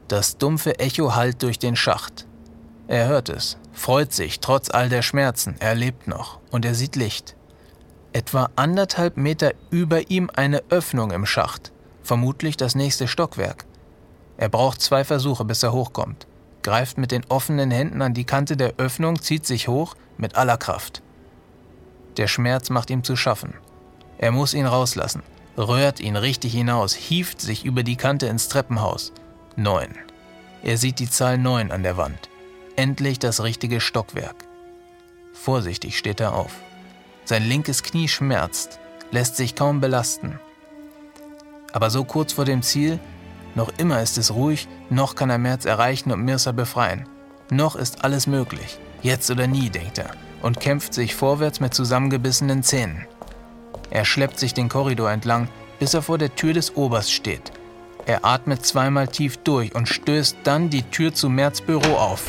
Das 0.07 0.37
dumpfe 0.37 0.79
Echo 0.79 1.15
hallt 1.15 1.41
durch 1.43 1.59
den 1.59 1.75
Schacht. 1.75 2.25
Er 2.87 3.07
hört 3.07 3.29
es, 3.29 3.57
freut 3.71 4.13
sich 4.13 4.39
trotz 4.39 4.69
all 4.69 4.89
der 4.89 5.01
Schmerzen, 5.01 5.55
er 5.59 5.75
lebt 5.75 6.07
noch 6.07 6.39
und 6.51 6.65
er 6.65 6.75
sieht 6.75 6.95
Licht 6.95 7.35
etwa 8.13 8.49
anderthalb 8.55 9.17
Meter 9.17 9.53
über 9.69 10.09
ihm 10.09 10.29
eine 10.33 10.63
Öffnung 10.69 11.11
im 11.11 11.25
Schacht, 11.25 11.71
vermutlich 12.01 12.57
das 12.57 12.75
nächste 12.75 13.07
Stockwerk. 13.07 13.65
Er 14.37 14.49
braucht 14.49 14.81
zwei 14.81 15.03
Versuche, 15.03 15.45
bis 15.45 15.63
er 15.63 15.73
hochkommt. 15.73 16.27
greift 16.61 16.97
mit 16.97 17.11
den 17.11 17.25
offenen 17.27 17.71
Händen 17.71 18.01
an 18.01 18.13
die 18.13 18.23
Kante 18.23 18.55
der 18.55 18.75
Öffnung, 18.77 19.21
zieht 19.21 19.45
sich 19.45 19.67
hoch 19.67 19.95
mit 20.17 20.37
aller 20.37 20.57
Kraft. 20.57 21.01
Der 22.15 22.27
Schmerz 22.27 22.69
macht 22.69 22.89
ihm 22.89 23.03
zu 23.03 23.17
schaffen. 23.17 23.55
Er 24.17 24.31
muss 24.31 24.53
ihn 24.53 24.65
rauslassen, 24.65 25.23
röhrt 25.57 25.99
ihn 25.99 26.15
richtig 26.15 26.53
hinaus, 26.53 26.93
hieft 26.93 27.41
sich 27.41 27.65
über 27.65 27.83
die 27.83 27.97
Kante 27.97 28.27
ins 28.27 28.47
Treppenhaus. 28.47 29.11
Neun. 29.57 29.89
Er 30.63 30.77
sieht 30.77 30.99
die 30.99 31.09
Zahl 31.09 31.37
neun 31.37 31.71
an 31.71 31.83
der 31.83 31.97
Wand. 31.97 32.29
Endlich 32.77 33.19
das 33.19 33.43
richtige 33.43 33.81
Stockwerk. 33.81 34.45
Vorsichtig 35.33 35.97
steht 35.97 36.21
er 36.21 36.33
auf. 36.33 36.53
Sein 37.25 37.43
linkes 37.43 37.83
Knie 37.83 38.07
schmerzt, 38.07 38.79
lässt 39.11 39.37
sich 39.37 39.55
kaum 39.55 39.79
belasten. 39.79 40.39
Aber 41.71 41.89
so 41.89 42.03
kurz 42.03 42.33
vor 42.33 42.45
dem 42.45 42.61
Ziel, 42.61 42.99
noch 43.55 43.71
immer 43.77 44.01
ist 44.01 44.17
es 44.17 44.33
ruhig, 44.33 44.67
noch 44.89 45.15
kann 45.15 45.29
er 45.29 45.37
Merz 45.37 45.65
erreichen 45.65 46.11
und 46.11 46.23
Mirsa 46.23 46.51
befreien. 46.51 47.07
Noch 47.49 47.75
ist 47.75 48.03
alles 48.03 48.27
möglich. 48.27 48.79
Jetzt 49.01 49.29
oder 49.29 49.47
nie, 49.47 49.69
denkt 49.69 49.97
er, 49.97 50.11
und 50.41 50.59
kämpft 50.59 50.93
sich 50.93 51.15
vorwärts 51.15 51.59
mit 51.59 51.73
zusammengebissenen 51.73 52.63
Zähnen. 52.63 53.05
Er 53.89 54.05
schleppt 54.05 54.39
sich 54.39 54.53
den 54.53 54.69
Korridor 54.69 55.11
entlang, 55.11 55.47
bis 55.79 55.93
er 55.93 56.01
vor 56.01 56.17
der 56.17 56.35
Tür 56.35 56.53
des 56.53 56.75
Oberst 56.75 57.11
steht. 57.11 57.51
Er 58.05 58.25
atmet 58.25 58.65
zweimal 58.65 59.07
tief 59.07 59.37
durch 59.37 59.75
und 59.75 59.87
stößt 59.87 60.37
dann 60.43 60.69
die 60.69 60.83
Tür 60.83 61.13
zu 61.13 61.29
Merz 61.29 61.61
Büro 61.61 61.95
auf. 61.95 62.25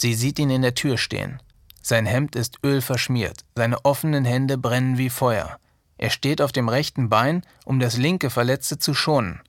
Sie 0.00 0.14
sieht 0.14 0.38
ihn 0.38 0.48
in 0.48 0.62
der 0.62 0.74
Tür 0.74 0.96
stehen. 0.96 1.42
Sein 1.82 2.06
Hemd 2.06 2.34
ist 2.34 2.56
ölverschmiert, 2.64 3.44
seine 3.54 3.84
offenen 3.84 4.24
Hände 4.24 4.56
brennen 4.56 4.96
wie 4.96 5.10
Feuer. 5.10 5.58
Er 5.98 6.08
steht 6.08 6.40
auf 6.40 6.52
dem 6.52 6.70
rechten 6.70 7.10
Bein, 7.10 7.42
um 7.66 7.80
das 7.80 7.98
linke 7.98 8.30
Verletzte 8.30 8.78
zu 8.78 8.94
schonen. 8.94 9.42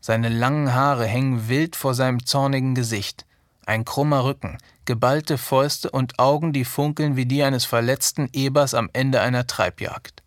Seine 0.00 0.30
langen 0.30 0.74
Haare 0.74 1.06
hängen 1.06 1.48
wild 1.48 1.76
vor 1.76 1.94
seinem 1.94 2.26
zornigen 2.26 2.74
Gesicht. 2.74 3.24
Ein 3.66 3.84
krummer 3.84 4.24
Rücken, 4.24 4.58
geballte 4.84 5.38
Fäuste 5.38 5.92
und 5.92 6.18
Augen, 6.18 6.52
die 6.52 6.64
funkeln 6.64 7.14
wie 7.14 7.26
die 7.26 7.44
eines 7.44 7.64
verletzten 7.64 8.28
Ebers 8.32 8.74
am 8.74 8.90
Ende 8.92 9.20
einer 9.20 9.46
Treibjagd. 9.46 10.24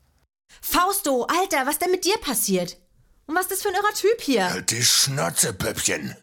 Fausto, 0.61 1.25
Alter, 1.25 1.67
was 1.67 1.77
denn 1.77 1.91
mit 1.91 2.05
dir 2.05 2.17
passiert? 2.21 2.77
Und 3.25 3.35
was 3.35 3.47
ist 3.47 3.51
das 3.51 3.61
für 3.63 3.67
ein 3.67 3.75
irrer 3.75 3.93
Typ 3.95 4.21
hier? 4.21 4.49
Halt 4.49 4.71
die 4.71 4.81
Schnauze, 4.81 5.51
Püppchen. 5.51 6.15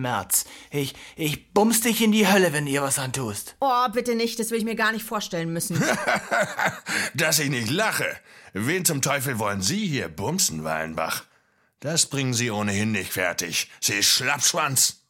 Merz, 0.00 0.44
ich, 0.70 0.94
ich 1.16 1.52
bums 1.52 1.80
dich 1.80 2.02
in 2.02 2.12
die 2.12 2.26
Hölle, 2.26 2.52
wenn 2.52 2.66
ihr 2.66 2.82
was 2.82 2.98
antust. 2.98 3.56
Oh, 3.60 3.88
bitte 3.92 4.14
nicht, 4.14 4.38
das 4.38 4.50
will 4.50 4.58
ich 4.58 4.64
mir 4.64 4.76
gar 4.76 4.92
nicht 4.92 5.04
vorstellen 5.04 5.52
müssen. 5.52 5.82
Dass 7.14 7.38
ich 7.38 7.50
nicht 7.50 7.70
lache. 7.70 8.16
Wen 8.52 8.84
zum 8.84 9.02
Teufel 9.02 9.38
wollen 9.38 9.62
Sie 9.62 9.86
hier 9.86 10.08
bumsen, 10.08 10.64
Wallenbach? 10.64 11.24
Das 11.80 12.06
bringen 12.06 12.34
Sie 12.34 12.50
ohnehin 12.50 12.92
nicht 12.92 13.12
fertig. 13.12 13.70
Sie 13.80 13.94
ist 13.94 14.08
Schlappschwanz. 14.08 15.02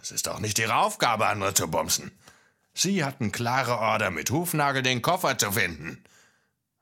Es 0.00 0.10
ist 0.12 0.26
doch 0.26 0.38
nicht 0.38 0.58
Ihre 0.58 0.76
Aufgabe, 0.76 1.26
andere 1.26 1.54
zu 1.54 1.68
bumsen. 1.68 2.12
Sie 2.72 3.04
hatten 3.04 3.32
klare 3.32 3.78
Order, 3.78 4.10
mit 4.10 4.30
Hufnagel 4.30 4.82
den 4.82 5.02
Koffer 5.02 5.36
zu 5.36 5.52
finden. 5.52 6.02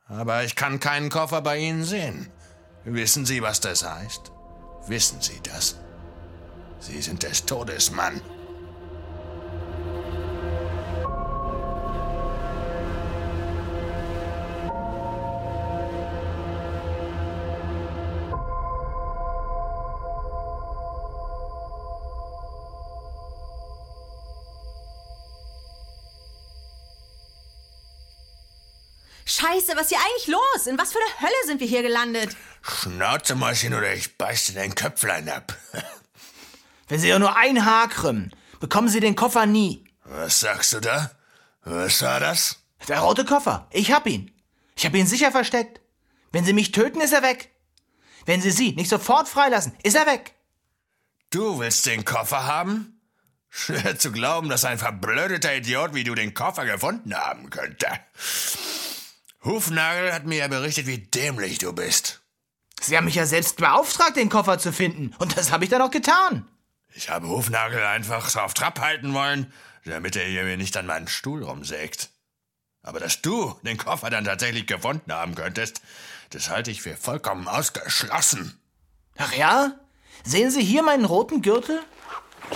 Aber 0.07 0.45
ich 0.45 0.57
kann 0.57 0.81
keinen 0.81 1.11
Koffer 1.11 1.41
bei 1.43 1.59
Ihnen 1.59 1.85
sehen. 1.85 2.31
Wissen 2.85 3.27
Sie, 3.27 3.43
was 3.43 3.61
das 3.61 3.85
heißt? 3.85 4.33
Wissen 4.87 5.21
Sie 5.21 5.41
das? 5.43 5.77
Sie 6.81 7.01
sind 7.03 7.23
des 7.23 7.45
Todes, 7.45 7.91
Mann. 7.91 8.21
Scheiße, 29.27 29.77
was 29.77 29.83
ist 29.83 29.89
hier 29.91 29.99
eigentlich 29.99 30.27
los? 30.27 30.67
In 30.67 30.79
was 30.79 30.91
für 30.91 30.99
eine 30.99 31.21
Hölle 31.21 31.47
sind 31.47 31.61
wir 31.61 31.67
hier 31.67 31.83
gelandet? 31.83 32.35
Schnauze, 32.63 33.35
Mäuschen, 33.35 33.75
oder 33.75 33.93
ich 33.93 34.17
beiß 34.17 34.47
dir 34.47 34.55
dein 34.55 34.75
Köpflein 34.75 35.29
ab. 35.29 35.55
Wenn 36.89 37.01
Sie 37.01 37.13
auch 37.13 37.19
nur 37.19 37.37
ein 37.37 37.65
Haar 37.65 37.89
krümmen, 37.89 38.35
bekommen 38.61 38.89
Sie 38.89 39.01
den 39.01 39.17
Koffer 39.17 39.47
nie. 39.47 39.85
Was 40.05 40.41
sagst 40.41 40.73
du 40.73 40.81
da? 40.81 41.11
Was 41.65 42.03
war 42.03 42.21
das? 42.21 42.63
Der 42.89 43.01
rote 43.01 43.25
Koffer. 43.25 43.69
Ich 43.71 43.93
hab 43.93 44.07
ihn. 44.07 44.33
Ich 44.75 44.87
hab 44.87 44.95
ihn 44.95 45.07
sicher 45.07 45.31
versteckt. 45.31 45.81
Wenn 46.33 46.45
Sie 46.45 46.53
mich 46.53 46.73
töten, 46.73 47.01
ist 47.01 47.13
er 47.13 47.23
weg. 47.23 47.51
Wenn 48.25 48.41
Sie 48.41 48.51
sie 48.51 48.73
nicht 48.73 48.91
sofort 48.91 49.29
freilassen, 49.29 49.73
ist 49.83 49.97
er 49.97 50.07
weg. 50.07 50.35
Du 51.31 51.59
willst 51.59 51.87
den 51.87 52.05
Koffer 52.05 52.47
haben? 52.47 53.01
Schwer 53.51 53.99
zu 53.99 54.13
glauben, 54.13 54.49
dass 54.49 54.65
ein 54.65 54.79
verblödeter 54.79 55.55
Idiot 55.55 55.95
wie 55.95 56.05
du 56.05 56.15
den 56.15 56.35
Koffer 56.35 56.67
gefunden 56.67 57.15
haben 57.15 57.51
könnte. 57.51 57.87
Hufnagel 59.45 60.13
hat 60.13 60.27
mir 60.27 60.39
ja 60.39 60.49
berichtet, 60.49 60.87
wie 60.87 60.99
dämlich 60.99 61.59
du 61.59 61.73
bist. 61.73 62.21
Sie 62.81 62.97
haben 62.97 63.07
mich 63.07 63.15
ja 63.15 63.27
selbst 63.27 63.57
beauftragt, 63.57 64.17
den 64.17 64.29
Koffer 64.29 64.59
zu 64.59 64.73
finden. 64.73 65.15
Und 65.19 65.37
das 65.37 65.51
habe 65.51 65.65
ich 65.65 65.71
dann 65.71 65.83
auch 65.83 65.91
getan. 65.91 66.47
Ich 66.95 67.11
habe 67.11 67.29
Hufnagel 67.29 67.83
einfach 67.85 68.29
so 68.29 68.41
auf 68.41 68.55
Trab 68.55 68.81
halten 68.81 69.15
wollen, 69.15 69.53
damit 69.85 70.17
er 70.17 70.25
hier 70.25 70.45
mir 70.45 70.57
nicht 70.57 70.77
an 70.77 70.87
meinen 70.87 71.09
Stuhl 71.09 71.43
rumsägt. 71.43 72.11
Aber 72.83 73.01
dass 73.01 73.23
du 73.23 73.55
den 73.63 73.77
Koffer 73.77 74.11
dann 74.11 74.25
tatsächlich 74.25 74.67
gefunden 74.67 75.13
haben 75.13 75.35
könntest, 75.35 75.83
das 76.31 76.51
halte 76.51 76.71
ich 76.71 76.83
für 76.83 76.97
vollkommen 76.97 77.49
ausgeschlossen. 77.49 78.59
Ach 79.17 79.33
ja? 79.33 79.73
Sehen 80.25 80.51
Sie 80.51 80.63
hier 80.63 80.83
meinen 80.83 81.05
roten 81.05 81.43
Gürtel? 81.43 81.81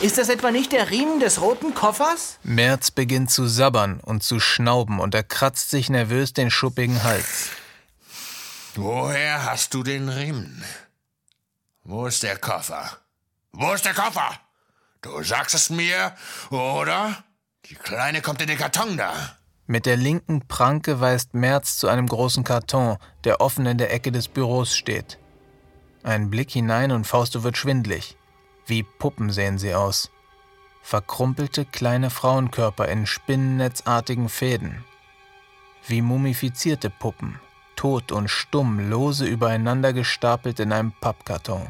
Ist 0.01 0.19
das 0.19 0.29
etwa 0.29 0.51
nicht 0.51 0.73
der 0.73 0.91
Riemen 0.91 1.21
des 1.21 1.41
roten 1.41 1.75
Koffers? 1.75 2.39
Merz 2.43 2.91
beginnt 2.91 3.31
zu 3.31 3.47
sabbern 3.47 4.01
und 4.01 4.23
zu 4.23 4.41
schnauben 4.41 5.01
und 5.01 5.15
er 5.15 5.23
kratzt 5.23 5.71
sich 5.71 5.91
nervös 5.91 6.33
den 6.33 6.51
schuppigen 6.51 7.03
Hals. 7.03 7.51
Woher 8.75 9.45
hast 9.45 9.75
du 9.75 9.83
den 9.83 10.09
Riemen? 10.09 10.65
Wo 11.85 12.07
ist 12.07 12.23
der 12.23 12.39
Koffer? 12.39 13.02
Wo 13.53 13.73
ist 13.73 13.85
der 13.85 13.93
Koffer? 13.95 14.31
Du 15.03 15.23
sagst 15.23 15.55
es 15.55 15.69
mir, 15.69 16.15
oder? 16.51 17.23
Die 17.67 17.75
Kleine 17.75 18.23
kommt 18.23 18.41
in 18.41 18.49
den 18.49 18.57
Karton 18.57 18.97
da. 18.97 19.13
Mit 19.67 19.85
der 19.85 19.97
linken 19.97 20.49
Pranke 20.49 21.01
weist 21.01 21.35
Merz 21.35 21.77
zu 21.77 21.89
einem 21.89 22.07
großen 22.07 22.45
Karton, 22.45 22.97
der 23.25 23.41
offen 23.41 23.67
in 23.67 23.79
der 23.79 23.93
Ecke 23.93 24.11
des 24.11 24.29
Büros 24.29 24.75
steht. 24.75 25.19
Ein 26.03 26.31
Blick 26.31 26.51
hinein 26.51 26.93
und 26.93 27.07
Fausto 27.07 27.45
wird 27.45 27.57
schwindlig. 27.57 28.17
Wie 28.67 28.83
Puppen 28.83 29.31
sehen 29.31 29.59
sie 29.59 29.75
aus. 29.75 30.11
Verkrumpelte 30.83 31.65
kleine 31.65 32.11
Frauenkörper 32.11 32.89
in 32.89 33.07
spinnennetzartigen 33.07 34.29
Fäden. 34.29 34.85
Wie 35.87 36.01
mumifizierte 36.01 36.91
Puppen, 36.91 37.39
tot 37.77 38.13
und 38.13 38.29
stumm, 38.29 38.91
lose 38.91 39.27
übereinander 39.27 39.93
gestapelt 39.93 40.59
in 40.59 40.73
einem 40.73 40.93
Pappkarton. 40.93 41.69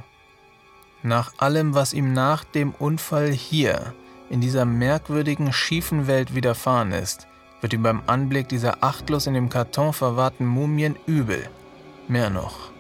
Nach 1.03 1.33
allem, 1.39 1.75
was 1.75 1.93
ihm 1.93 2.13
nach 2.13 2.45
dem 2.45 2.73
Unfall 2.73 3.33
hier, 3.33 3.95
in 4.31 4.41
dieser 4.41 4.65
merkwürdigen, 4.65 5.53
schiefen 5.53 6.07
Welt 6.07 6.35
widerfahren 6.35 6.93
ist, 6.93 7.27
wird 7.61 7.73
ihm 7.73 7.83
beim 7.83 8.03
Anblick 8.07 8.49
dieser 8.49 8.83
achtlos 8.83 9.27
in 9.27 9.35
dem 9.35 9.49
Karton 9.49 9.93
verwahrten 9.93 10.47
Mumien 10.47 10.97
übel. 11.07 11.49
Mehr 12.09 12.31
noch. 12.31 12.71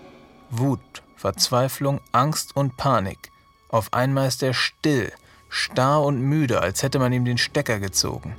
Wut, 0.51 1.03
Verzweiflung, 1.17 2.01
Angst 2.13 2.57
und 2.57 2.77
Panik. 2.77 3.31
Auf 3.69 3.93
einmal 3.93 4.29
ist 4.29 4.43
er 4.43 4.55
still, 4.55 5.13
starr 5.49 6.03
und 6.03 6.21
müde, 6.21 6.61
als 6.61 6.83
hätte 6.83 6.99
man 6.99 7.13
ihm 7.13 7.25
den 7.25 7.39
Stecker 7.39 7.81
gezogen. 7.81 8.37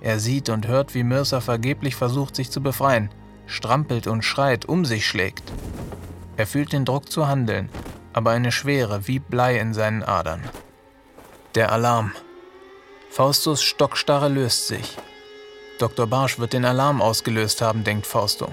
Er 0.00 0.20
sieht 0.20 0.48
und 0.48 0.66
hört, 0.66 0.94
wie 0.94 1.02
Mirsa 1.02 1.40
vergeblich 1.40 1.96
versucht, 1.96 2.36
sich 2.36 2.50
zu 2.50 2.60
befreien, 2.60 3.10
strampelt 3.46 4.06
und 4.06 4.24
schreit, 4.24 4.66
um 4.66 4.84
sich 4.84 5.06
schlägt. 5.06 5.42
Er 6.36 6.46
fühlt 6.46 6.72
den 6.72 6.84
Druck 6.84 7.10
zu 7.10 7.26
handeln, 7.26 7.68
aber 8.18 8.32
eine 8.32 8.50
Schwere 8.50 9.06
wie 9.06 9.20
Blei 9.20 9.60
in 9.60 9.72
seinen 9.72 10.02
Adern. 10.02 10.42
Der 11.54 11.70
Alarm. 11.70 12.16
Faustus 13.10 13.62
Stockstarre 13.62 14.28
löst 14.28 14.66
sich. 14.66 14.98
Dr. 15.78 16.08
Barsch 16.08 16.40
wird 16.40 16.52
den 16.52 16.64
Alarm 16.64 17.00
ausgelöst 17.00 17.62
haben, 17.62 17.84
denkt 17.84 18.08
Fausto. 18.08 18.52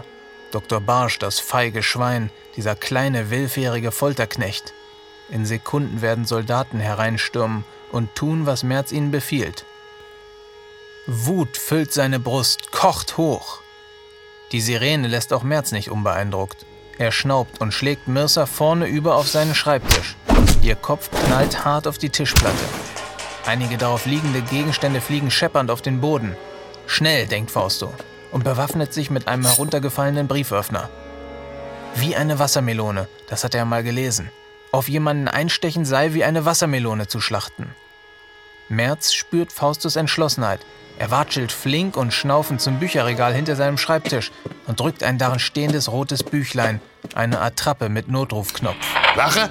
Dr. 0.51 0.79
Barsch, 0.79 1.17
das 1.17 1.39
feige 1.39 1.81
Schwein, 1.81 2.29
dieser 2.55 2.75
kleine, 2.75 3.31
willfährige 3.31 3.91
Folterknecht. 3.91 4.75
In 5.29 5.47
Sekunden 5.47 6.03
werden 6.03 6.25
Soldaten 6.25 6.79
hereinstürmen 6.79 7.65
und 7.91 8.13
tun, 8.13 8.45
was 8.45 8.61
Merz 8.61 8.91
ihnen 8.91 9.09
befiehlt. 9.09 9.65
Wut 11.07 11.57
füllt 11.57 11.91
seine 11.91 12.19
Brust, 12.19 12.71
kocht 12.71 13.17
hoch. 13.17 13.61
Die 14.51 14.61
Sirene 14.61 15.07
lässt 15.07 15.33
auch 15.33 15.41
Merz 15.41 15.71
nicht 15.71 15.89
unbeeindruckt. 15.89 16.67
Er 16.97 17.11
schnaubt 17.11 17.59
und 17.59 17.73
schlägt 17.73 18.07
Mirsa 18.07 18.45
vorne 18.45 18.87
über 18.87 19.15
auf 19.15 19.27
seinen 19.27 19.53
Schreibtisch. 19.53 20.15
Ihr 20.61 20.75
Kopf 20.75 21.09
knallt 21.11 21.65
hart 21.65 21.87
auf 21.87 21.97
die 21.97 22.09
Tischplatte. 22.09 22.65
Einige 23.45 23.77
darauf 23.77 24.05
liegende 24.05 24.41
Gegenstände 24.41 25.01
fliegen 25.01 25.29
scheppernd 25.29 25.69
auf 25.69 25.81
den 25.81 26.01
Boden. 26.01 26.35
Schnell, 26.87 27.27
denkt 27.27 27.51
Fausto, 27.51 27.93
und 28.31 28.43
bewaffnet 28.43 28.93
sich 28.93 29.09
mit 29.09 29.27
einem 29.27 29.45
heruntergefallenen 29.45 30.27
Brieföffner. 30.27 30.89
Wie 31.95 32.15
eine 32.15 32.39
Wassermelone, 32.39 33.07
das 33.29 33.43
hat 33.43 33.55
er 33.55 33.65
mal 33.65 33.83
gelesen. 33.83 34.31
Auf 34.71 34.89
jemanden 34.89 35.27
einstechen 35.27 35.85
sei 35.85 36.13
wie 36.13 36.23
eine 36.23 36.45
Wassermelone 36.45 37.07
zu 37.07 37.21
schlachten. 37.21 37.75
Merz 38.69 39.13
spürt 39.13 39.51
Faustus 39.51 39.95
Entschlossenheit. 39.95 40.65
Er 40.97 41.11
watschelt 41.11 41.51
flink 41.51 41.97
und 41.97 42.13
schnaufend 42.13 42.61
zum 42.61 42.79
Bücherregal 42.79 43.33
hinter 43.33 43.55
seinem 43.55 43.77
Schreibtisch 43.77 44.31
und 44.65 44.79
drückt 44.79 45.03
ein 45.03 45.17
darin 45.17 45.39
stehendes 45.39 45.91
rotes 45.91 46.23
Büchlein, 46.23 46.81
eine 47.13 47.41
Attrappe 47.41 47.89
mit 47.89 48.07
Notrufknopf. 48.07 48.75
Wache? 49.15 49.49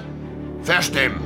Verstimmen. 0.63 1.24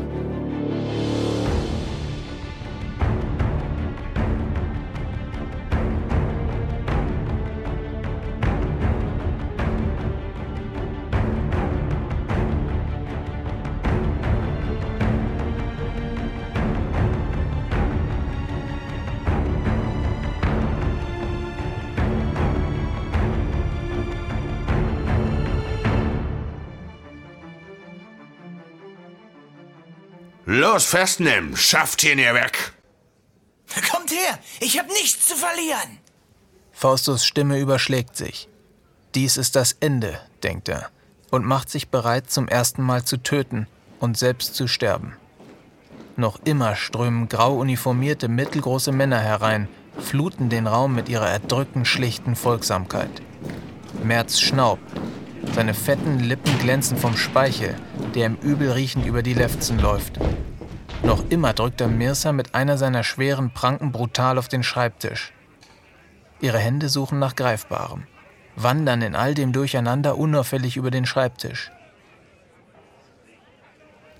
Los, 30.79 30.85
festnehmen. 30.85 31.57
Schafft 31.57 32.05
ihn 32.05 32.19
hier 32.19 32.33
weg. 32.33 32.71
Kommt 33.91 34.11
her, 34.11 34.39
ich 34.61 34.79
hab 34.79 34.87
nichts 34.87 35.27
zu 35.27 35.35
verlieren. 35.35 35.97
Faustus 36.71 37.25
Stimme 37.25 37.59
überschlägt 37.59 38.15
sich. 38.15 38.47
Dies 39.13 39.35
ist 39.35 39.57
das 39.57 39.73
Ende, 39.81 40.21
denkt 40.41 40.69
er, 40.69 40.89
und 41.31 41.45
macht 41.45 41.69
sich 41.69 41.89
bereit, 41.89 42.31
zum 42.31 42.47
ersten 42.47 42.81
Mal 42.81 43.03
zu 43.03 43.17
töten 43.17 43.67
und 43.99 44.17
selbst 44.17 44.55
zu 44.55 44.69
sterben. 44.69 45.17
Noch 46.15 46.39
immer 46.45 46.77
strömen 46.77 47.27
grau 47.27 47.57
uniformierte 47.57 48.29
mittelgroße 48.29 48.93
Männer 48.93 49.19
herein, 49.19 49.67
fluten 49.99 50.47
den 50.47 50.65
Raum 50.65 50.95
mit 50.95 51.09
ihrer 51.09 51.27
erdrückten, 51.27 51.83
schlichten 51.83 52.37
Folgsamkeit. 52.37 53.21
Merz 54.01 54.39
schnaubt. 54.39 54.89
Seine 55.53 55.73
fetten 55.73 56.19
Lippen 56.19 56.57
glänzen 56.59 56.97
vom 56.97 57.17
Speichel, 57.17 57.75
der 58.15 58.27
ihm 58.27 58.37
übel 58.41 58.71
riechend 58.71 59.05
über 59.05 59.21
die 59.23 59.33
Lefzen 59.33 59.77
läuft. 59.77 60.17
Noch 61.03 61.23
immer 61.29 61.53
drückt 61.53 61.79
er 61.81 61.87
Mirsa 61.87 62.31
mit 62.31 62.55
einer 62.55 62.77
seiner 62.77 63.03
schweren 63.03 63.51
Pranken 63.51 63.91
brutal 63.91 64.37
auf 64.37 64.47
den 64.47 64.63
Schreibtisch. 64.63 65.33
Ihre 66.41 66.59
Hände 66.59 66.89
suchen 66.89 67.19
nach 67.19 67.35
Greifbarem, 67.35 68.03
wandern 68.55 69.01
in 69.01 69.15
all 69.15 69.33
dem 69.33 69.53
Durcheinander 69.53 70.17
unauffällig 70.17 70.77
über 70.77 70.91
den 70.91 71.05
Schreibtisch. 71.05 71.71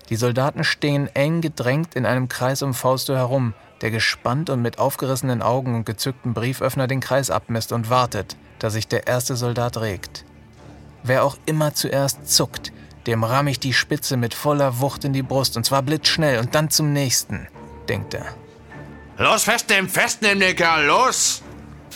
Die 0.08 0.16
Soldaten 0.16 0.64
stehen 0.64 1.08
eng 1.14 1.40
gedrängt 1.40 1.94
in 1.94 2.04
einem 2.04 2.28
Kreis 2.28 2.62
um 2.62 2.74
Fausto 2.74 3.14
herum, 3.14 3.54
der 3.80 3.90
gespannt 3.90 4.50
und 4.50 4.60
mit 4.60 4.78
aufgerissenen 4.78 5.40
Augen 5.40 5.74
und 5.76 5.86
gezücktem 5.86 6.34
Brieföffner 6.34 6.86
den 6.86 7.00
Kreis 7.00 7.30
abmisst 7.30 7.72
und 7.72 7.90
wartet, 7.90 8.36
dass 8.58 8.72
sich 8.72 8.88
der 8.88 9.06
erste 9.06 9.36
Soldat 9.36 9.76
regt. 9.76 10.24
Wer 11.02 11.24
auch 11.24 11.36
immer 11.46 11.74
zuerst 11.74 12.28
zuckt, 12.28 12.72
dem 13.06 13.24
ramm 13.24 13.48
ich 13.48 13.58
die 13.60 13.72
Spitze 13.72 14.16
mit 14.16 14.34
voller 14.34 14.80
Wucht 14.80 15.04
in 15.04 15.12
die 15.12 15.22
Brust, 15.22 15.56
und 15.56 15.64
zwar 15.64 15.82
blitzschnell, 15.82 16.38
und 16.38 16.54
dann 16.54 16.70
zum 16.70 16.92
nächsten, 16.92 17.48
denkt 17.88 18.14
er. 18.14 18.26
Los, 19.18 19.44
festnehmen, 19.44 19.88
festnehmen, 19.88 20.40
den 20.40 20.56
Kerl, 20.56 20.86
los! 20.86 21.42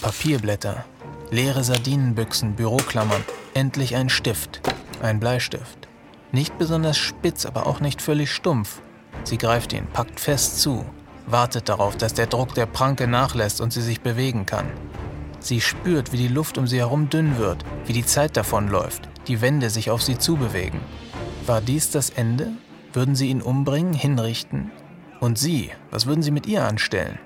Papierblätter, 0.00 0.84
leere 1.30 1.64
Sardinenbüchsen, 1.64 2.54
Büroklammern, 2.54 3.24
endlich 3.54 3.96
ein 3.96 4.08
Stift, 4.08 4.60
ein 5.02 5.20
Bleistift. 5.20 5.88
Nicht 6.32 6.58
besonders 6.58 6.98
spitz, 6.98 7.46
aber 7.46 7.66
auch 7.66 7.80
nicht 7.80 8.02
völlig 8.02 8.32
stumpf. 8.32 8.80
Sie 9.22 9.38
greift 9.38 9.72
ihn, 9.72 9.86
packt 9.86 10.20
fest 10.20 10.60
zu, 10.60 10.84
wartet 11.26 11.68
darauf, 11.68 11.96
dass 11.96 12.14
der 12.14 12.26
Druck 12.26 12.54
der 12.54 12.66
Pranke 12.66 13.06
nachlässt 13.06 13.60
und 13.60 13.72
sie 13.72 13.82
sich 13.82 14.00
bewegen 14.00 14.44
kann. 14.44 14.66
Sie 15.40 15.60
spürt, 15.60 16.12
wie 16.12 16.16
die 16.16 16.28
Luft 16.28 16.58
um 16.58 16.66
sie 16.66 16.78
herum 16.78 17.08
dünn 17.08 17.38
wird, 17.38 17.64
wie 17.86 17.92
die 17.92 18.04
Zeit 18.04 18.36
davonläuft, 18.36 19.08
die 19.28 19.40
Wände 19.40 19.70
sich 19.70 19.90
auf 19.90 20.02
sie 20.02 20.18
zubewegen. 20.18 20.80
War 21.46 21.60
dies 21.60 21.90
das 21.90 22.10
Ende? 22.10 22.52
Würden 22.92 23.16
sie 23.16 23.28
ihn 23.28 23.42
umbringen, 23.42 23.92
hinrichten? 23.92 24.70
Und 25.20 25.38
sie, 25.38 25.70
was 25.90 26.06
würden 26.06 26.22
sie 26.22 26.30
mit 26.30 26.46
ihr 26.46 26.64
anstellen? 26.64 27.18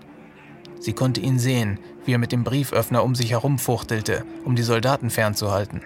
Sie 0.81 0.93
konnte 0.93 1.21
ihn 1.21 1.39
sehen, 1.39 1.81
wie 2.05 2.15
er 2.15 2.19
mit 2.19 2.33
dem 2.33 2.45
Brieföffner 2.45 3.03
um 3.03 3.15
sich 3.15 3.33
herumfuchtelte, 3.33 4.25
um 4.45 4.57
die 4.57 4.63
Soldaten 4.63 5.11
fernzuhalten. 5.11 5.83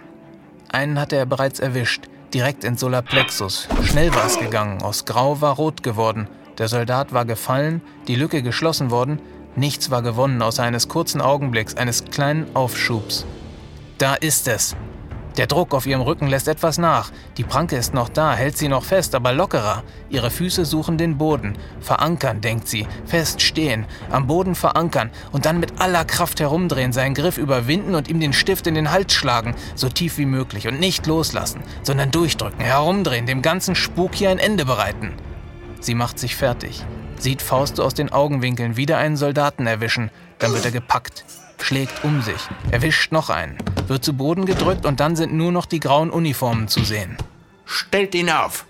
Einen 0.68 1.00
hatte 1.00 1.16
er 1.16 1.26
bereits 1.26 1.60
erwischt, 1.60 2.08
direkt 2.32 2.64
ins 2.64 2.80
Solarplexus. 2.80 3.68
Schnell 3.82 4.14
war 4.14 4.26
es 4.26 4.38
gegangen, 4.38 4.82
aus 4.82 5.04
Grau 5.04 5.40
war 5.40 5.56
rot 5.56 5.82
geworden. 5.82 6.28
Der 6.58 6.68
Soldat 6.68 7.12
war 7.12 7.24
gefallen, 7.24 7.80
die 8.08 8.14
Lücke 8.14 8.42
geschlossen 8.42 8.90
worden, 8.90 9.20
nichts 9.56 9.90
war 9.90 10.02
gewonnen 10.02 10.42
außer 10.42 10.62
eines 10.62 10.88
kurzen 10.88 11.20
Augenblicks, 11.20 11.76
eines 11.76 12.04
kleinen 12.04 12.54
Aufschubs. 12.54 13.26
Da 13.98 14.14
ist 14.14 14.48
es, 14.48 14.76
der 15.36 15.46
Druck 15.46 15.74
auf 15.74 15.86
ihrem 15.86 16.02
Rücken 16.02 16.26
lässt 16.26 16.48
etwas 16.48 16.78
nach. 16.78 17.10
Die 17.36 17.44
Pranke 17.44 17.76
ist 17.76 17.94
noch 17.94 18.08
da, 18.08 18.34
hält 18.34 18.58
sie 18.58 18.68
noch 18.68 18.84
fest, 18.84 19.14
aber 19.14 19.32
lockerer. 19.32 19.82
Ihre 20.10 20.30
Füße 20.30 20.64
suchen 20.64 20.98
den 20.98 21.16
Boden. 21.16 21.56
Verankern, 21.80 22.40
denkt 22.40 22.68
sie. 22.68 22.86
Fest 23.06 23.40
stehen, 23.40 23.86
am 24.10 24.26
Boden 24.26 24.54
verankern 24.54 25.10
und 25.32 25.46
dann 25.46 25.60
mit 25.60 25.80
aller 25.80 26.04
Kraft 26.04 26.40
herumdrehen, 26.40 26.92
seinen 26.92 27.14
Griff 27.14 27.38
überwinden 27.38 27.94
und 27.94 28.08
ihm 28.08 28.20
den 28.20 28.32
Stift 28.32 28.66
in 28.66 28.74
den 28.74 28.90
Hals 28.90 29.14
schlagen, 29.14 29.54
so 29.74 29.88
tief 29.88 30.18
wie 30.18 30.26
möglich 30.26 30.68
und 30.68 30.80
nicht 30.80 31.06
loslassen, 31.06 31.62
sondern 31.82 32.10
durchdrücken, 32.10 32.60
herumdrehen, 32.60 33.26
dem 33.26 33.42
ganzen 33.42 33.74
Spuk 33.74 34.14
hier 34.14 34.30
ein 34.30 34.38
Ende 34.38 34.64
bereiten. 34.64 35.12
Sie 35.80 35.94
macht 35.94 36.18
sich 36.18 36.36
fertig, 36.36 36.84
sieht 37.18 37.42
Fausto 37.42 37.82
aus 37.82 37.94
den 37.94 38.12
Augenwinkeln 38.12 38.76
wieder 38.76 38.98
einen 38.98 39.16
Soldaten 39.16 39.66
erwischen, 39.66 40.10
dann 40.38 40.52
wird 40.52 40.64
er 40.64 40.70
gepackt, 40.70 41.24
schlägt 41.62 42.04
um 42.04 42.22
sich, 42.22 42.40
erwischt 42.70 43.12
noch 43.12 43.30
einen, 43.30 43.58
wird 43.86 44.04
zu 44.04 44.14
Boden 44.14 44.46
gedrückt 44.46 44.86
und 44.86 45.00
dann 45.00 45.16
sind 45.16 45.32
nur 45.32 45.52
noch 45.52 45.66
die 45.66 45.80
grauen 45.80 46.10
Uniformen 46.10 46.68
zu 46.68 46.84
sehen. 46.84 47.16
Stellt 47.64 48.14
ihn 48.14 48.30
auf! 48.30 48.66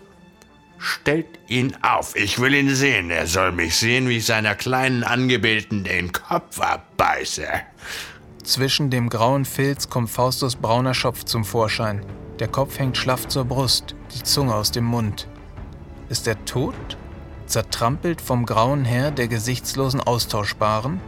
Stellt 0.78 1.26
ihn 1.46 1.76
auf! 1.82 2.16
Ich 2.16 2.40
will 2.40 2.54
ihn 2.54 2.74
sehen. 2.74 3.10
Er 3.10 3.26
soll 3.26 3.52
mich 3.52 3.76
sehen, 3.76 4.08
wie 4.08 4.16
ich 4.16 4.26
seiner 4.26 4.54
kleinen 4.54 5.04
Angebeteten 5.04 5.84
den 5.84 6.10
Kopf 6.12 6.60
abbeiße. 6.60 7.46
Zwischen 8.42 8.90
dem 8.90 9.08
grauen 9.08 9.44
Filz 9.44 9.88
kommt 9.88 10.10
Faustus 10.10 10.56
brauner 10.56 10.94
Schopf 10.94 11.24
zum 11.24 11.44
Vorschein. 11.44 12.04
Der 12.40 12.48
Kopf 12.48 12.80
hängt 12.80 12.96
schlaff 12.96 13.28
zur 13.28 13.44
Brust, 13.44 13.94
die 14.14 14.24
Zunge 14.24 14.54
aus 14.54 14.72
dem 14.72 14.84
Mund. 14.84 15.28
Ist 16.08 16.26
er 16.26 16.44
tot? 16.44 16.74
Zertrampelt 17.46 18.20
vom 18.20 18.44
grauen 18.44 18.84
Herr 18.84 19.12
der 19.12 19.28
gesichtslosen 19.28 20.00
Austauschbaren? 20.00 21.00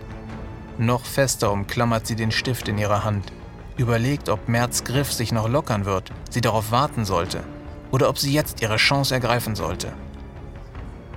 Noch 0.78 1.04
fester 1.04 1.52
umklammert 1.52 2.06
sie 2.06 2.16
den 2.16 2.32
Stift 2.32 2.68
in 2.68 2.78
ihrer 2.78 3.04
Hand, 3.04 3.32
überlegt, 3.76 4.28
ob 4.28 4.48
Merz 4.48 4.84
Griff 4.84 5.12
sich 5.12 5.32
noch 5.32 5.48
lockern 5.48 5.84
wird, 5.84 6.10
sie 6.30 6.40
darauf 6.40 6.70
warten 6.70 7.04
sollte, 7.04 7.44
oder 7.90 8.08
ob 8.08 8.18
sie 8.18 8.32
jetzt 8.32 8.60
ihre 8.62 8.76
Chance 8.76 9.14
ergreifen 9.14 9.54
sollte. 9.54 9.92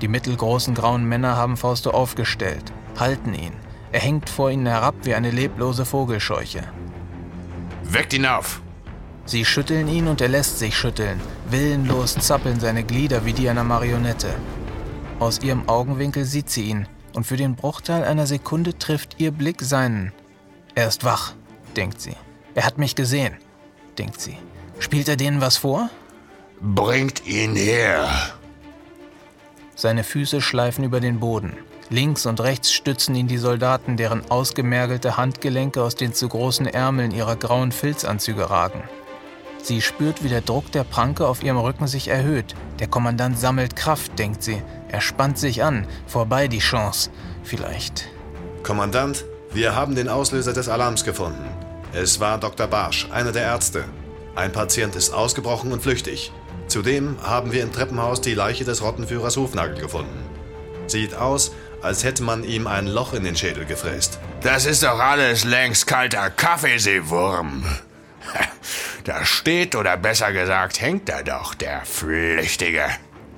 Die 0.01 0.07
mittelgroßen 0.07 0.75
grauen 0.75 1.05
Männer 1.05 1.35
haben 1.35 1.57
Fausto 1.57 1.89
aufgestellt, 1.89 2.71
halten 2.99 3.33
ihn. 3.33 3.53
Er 3.91 4.01
hängt 4.01 4.29
vor 4.29 4.51
ihnen 4.51 4.67
herab 4.67 4.95
wie 5.03 5.15
eine 5.15 5.31
leblose 5.31 5.85
Vogelscheuche. 5.85 6.63
Weckt 7.83 8.13
ihn 8.13 8.25
auf! 8.25 8.61
Sie 9.25 9.43
schütteln 9.43 9.87
ihn 9.87 10.07
und 10.07 10.21
er 10.21 10.29
lässt 10.29 10.59
sich 10.59 10.77
schütteln. 10.77 11.19
Willenlos 11.49 12.15
zappeln 12.15 12.59
seine 12.59 12.83
Glieder 12.83 13.25
wie 13.25 13.33
die 13.33 13.49
einer 13.49 13.63
Marionette. 13.63 14.29
Aus 15.19 15.41
ihrem 15.41 15.67
Augenwinkel 15.67 16.25
sieht 16.25 16.49
sie 16.49 16.65
ihn, 16.65 16.87
und 17.17 17.23
für 17.25 17.36
den 17.36 17.56
Bruchteil 17.56 18.03
einer 18.03 18.27
Sekunde 18.27 18.77
trifft 18.77 19.15
ihr 19.17 19.32
Blick 19.32 19.63
seinen. 19.63 20.13
Er 20.75 20.88
ist 20.88 21.03
wach, 21.03 21.34
denkt 21.75 21.99
sie. 21.99 22.15
Er 22.53 22.63
hat 22.63 22.77
mich 22.77 22.95
gesehen, 22.95 23.36
denkt 23.97 24.21
sie. 24.21 24.38
Spielt 24.77 25.10
er 25.10 25.15
denen 25.15 25.41
was 25.41 25.58
vor? 25.58 25.89
Bringt 26.62 27.25
ihn 27.25 27.56
her! 27.56 28.08
Seine 29.73 30.03
Füße 30.03 30.41
schleifen 30.41 30.84
über 30.84 30.99
den 30.99 31.19
Boden. 31.19 31.58
Links 31.89 32.27
und 32.27 32.39
rechts 32.39 32.71
stützen 32.71 33.15
ihn 33.15 33.27
die 33.27 33.39
Soldaten, 33.39 33.97
deren 33.97 34.30
ausgemergelte 34.30 35.17
Handgelenke 35.17 35.82
aus 35.82 35.95
den 35.95 36.13
zu 36.13 36.30
großen 36.30 36.67
Ärmeln 36.67 37.10
ihrer 37.10 37.36
grauen 37.36 37.71
Filzanzüge 37.71 38.51
ragen. 38.51 38.84
Sie 39.61 39.81
spürt, 39.81 40.23
wie 40.23 40.29
der 40.29 40.41
Druck 40.41 40.71
der 40.71 40.83
Pranke 40.83 41.27
auf 41.27 41.43
ihrem 41.43 41.57
Rücken 41.57 41.87
sich 41.87 42.07
erhöht. 42.07 42.55
Der 42.79 42.87
Kommandant 42.87 43.39
sammelt 43.39 43.75
Kraft, 43.75 44.17
denkt 44.17 44.43
sie. 44.43 44.61
Er 44.89 45.01
spannt 45.01 45.37
sich 45.37 45.63
an. 45.63 45.87
Vorbei 46.07 46.47
die 46.47 46.59
Chance. 46.59 47.09
Vielleicht. 47.43 48.07
Kommandant, 48.63 49.25
wir 49.51 49.75
haben 49.75 49.95
den 49.95 50.09
Auslöser 50.09 50.53
des 50.53 50.69
Alarms 50.69 51.03
gefunden. 51.03 51.45
Es 51.93 52.19
war 52.19 52.37
Dr. 52.37 52.67
Barsch, 52.67 53.07
einer 53.11 53.31
der 53.31 53.43
Ärzte. 53.43 53.85
Ein 54.35 54.51
Patient 54.51 54.95
ist 54.95 55.11
ausgebrochen 55.11 55.71
und 55.71 55.81
flüchtig. 55.81 56.31
Zudem 56.67 57.17
haben 57.23 57.51
wir 57.51 57.63
im 57.63 57.71
Treppenhaus 57.71 58.21
die 58.21 58.33
Leiche 58.33 58.65
des 58.65 58.81
Rottenführers 58.81 59.37
Hufnagel 59.37 59.79
gefunden. 59.79 60.25
Sieht 60.87 61.15
aus, 61.15 61.51
als 61.81 62.03
hätte 62.03 62.23
man 62.23 62.43
ihm 62.43 62.67
ein 62.67 62.87
Loch 62.87 63.13
in 63.13 63.23
den 63.23 63.35
Schädel 63.35 63.65
gefräst. 63.65 64.19
Das 64.41 64.65
ist 64.65 64.83
doch 64.83 64.99
alles 64.99 65.43
längst 65.43 65.87
kalter 65.87 66.29
Kaffeeseewurm. 66.29 67.63
Da 69.03 69.23
steht 69.23 69.73
oder 69.75 69.95
besser 69.95 70.33
gesagt 70.33 70.81
hängt 70.81 71.07
er 71.07 71.23
doch, 71.23 71.53
der 71.53 71.85
Flüchtige. 71.85 72.83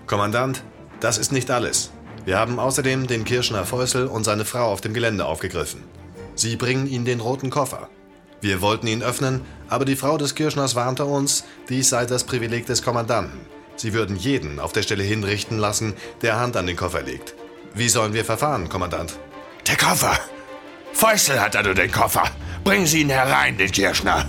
Kommandant, 0.07 0.63
das 0.99 1.19
ist 1.19 1.31
nicht 1.31 1.51
alles. 1.51 1.91
Wir 2.25 2.39
haben 2.39 2.59
außerdem 2.59 3.05
den 3.05 3.23
Kirschner 3.23 3.65
Fäusel 3.65 4.07
und 4.07 4.23
seine 4.23 4.45
Frau 4.45 4.71
auf 4.71 4.81
dem 4.81 4.95
Gelände 4.95 5.25
aufgegriffen. 5.25 5.83
Sie 6.33 6.55
bringen 6.55 6.87
ihnen 6.87 7.05
den 7.05 7.19
roten 7.19 7.51
Koffer. 7.51 7.87
Wir 8.41 8.61
wollten 8.61 8.87
ihn 8.87 9.03
öffnen, 9.03 9.41
aber 9.67 9.85
die 9.85 9.95
Frau 9.95 10.17
des 10.17 10.33
Kirschners 10.33 10.73
warnte 10.73 11.05
uns, 11.05 11.43
dies 11.69 11.89
sei 11.89 12.05
das 12.05 12.23
Privileg 12.23 12.65
des 12.65 12.81
Kommandanten. 12.81 13.39
Sie 13.75 13.93
würden 13.93 14.15
jeden 14.15 14.59
auf 14.59 14.71
der 14.71 14.81
Stelle 14.81 15.03
hinrichten 15.03 15.57
lassen, 15.57 15.93
der 16.21 16.39
Hand 16.39 16.57
an 16.57 16.65
den 16.65 16.77
Koffer 16.77 17.01
legt. 17.01 17.35
Wie 17.73 17.89
sollen 17.89 18.13
wir 18.13 18.25
verfahren, 18.25 18.69
Kommandant? 18.69 19.19
Der 19.67 19.77
Koffer! 19.77 20.17
Fäusel 20.93 21.39
hat 21.39 21.55
also 21.55 21.73
den 21.73 21.91
Koffer. 21.91 22.23
Bringen 22.63 22.87
Sie 22.87 23.01
ihn 23.01 23.09
herein, 23.09 23.57
den 23.57 23.71
Kirschner. 23.71 24.25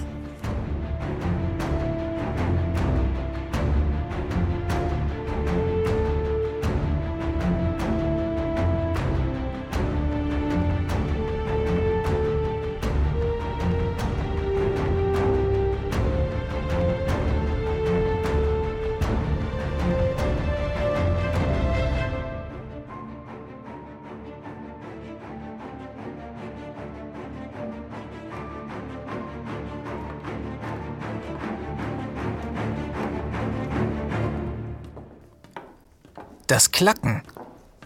Klacken. 36.81 37.23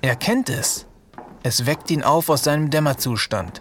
Er 0.02 0.14
kennt 0.14 0.48
es. 0.48 0.86
Es 1.42 1.66
weckt 1.66 1.90
ihn 1.90 2.04
auf 2.04 2.28
aus 2.28 2.44
seinem 2.44 2.70
Dämmerzustand. 2.70 3.60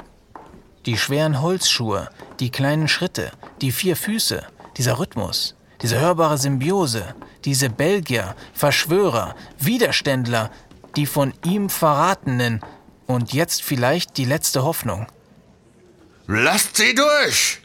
Die 0.85 0.95
schweren 0.95 1.41
Holzschuhe, 1.41 2.07
die 2.39 2.51
kleinen 2.51 2.87
Schritte, 2.87 3.31
die 3.59 3.71
vier 3.71 3.95
Füße, 3.95 4.45
dieser 4.77 4.99
Rhythmus, 4.99 5.55
diese 5.81 5.99
hörbare 5.99 6.37
Symbiose, 6.37 7.15
diese 7.45 7.71
Belgier, 7.71 8.35
Verschwörer, 8.53 9.33
Widerständler, 9.57 10.51
die 10.97 11.07
von 11.07 11.33
ihm 11.43 11.71
Verratenen 11.71 12.61
und 13.07 13.33
jetzt 13.33 13.63
vielleicht 13.63 14.17
die 14.17 14.25
letzte 14.25 14.63
Hoffnung. 14.63 15.07
Lasst 16.27 16.77
sie 16.77 16.93
durch! 16.93 17.59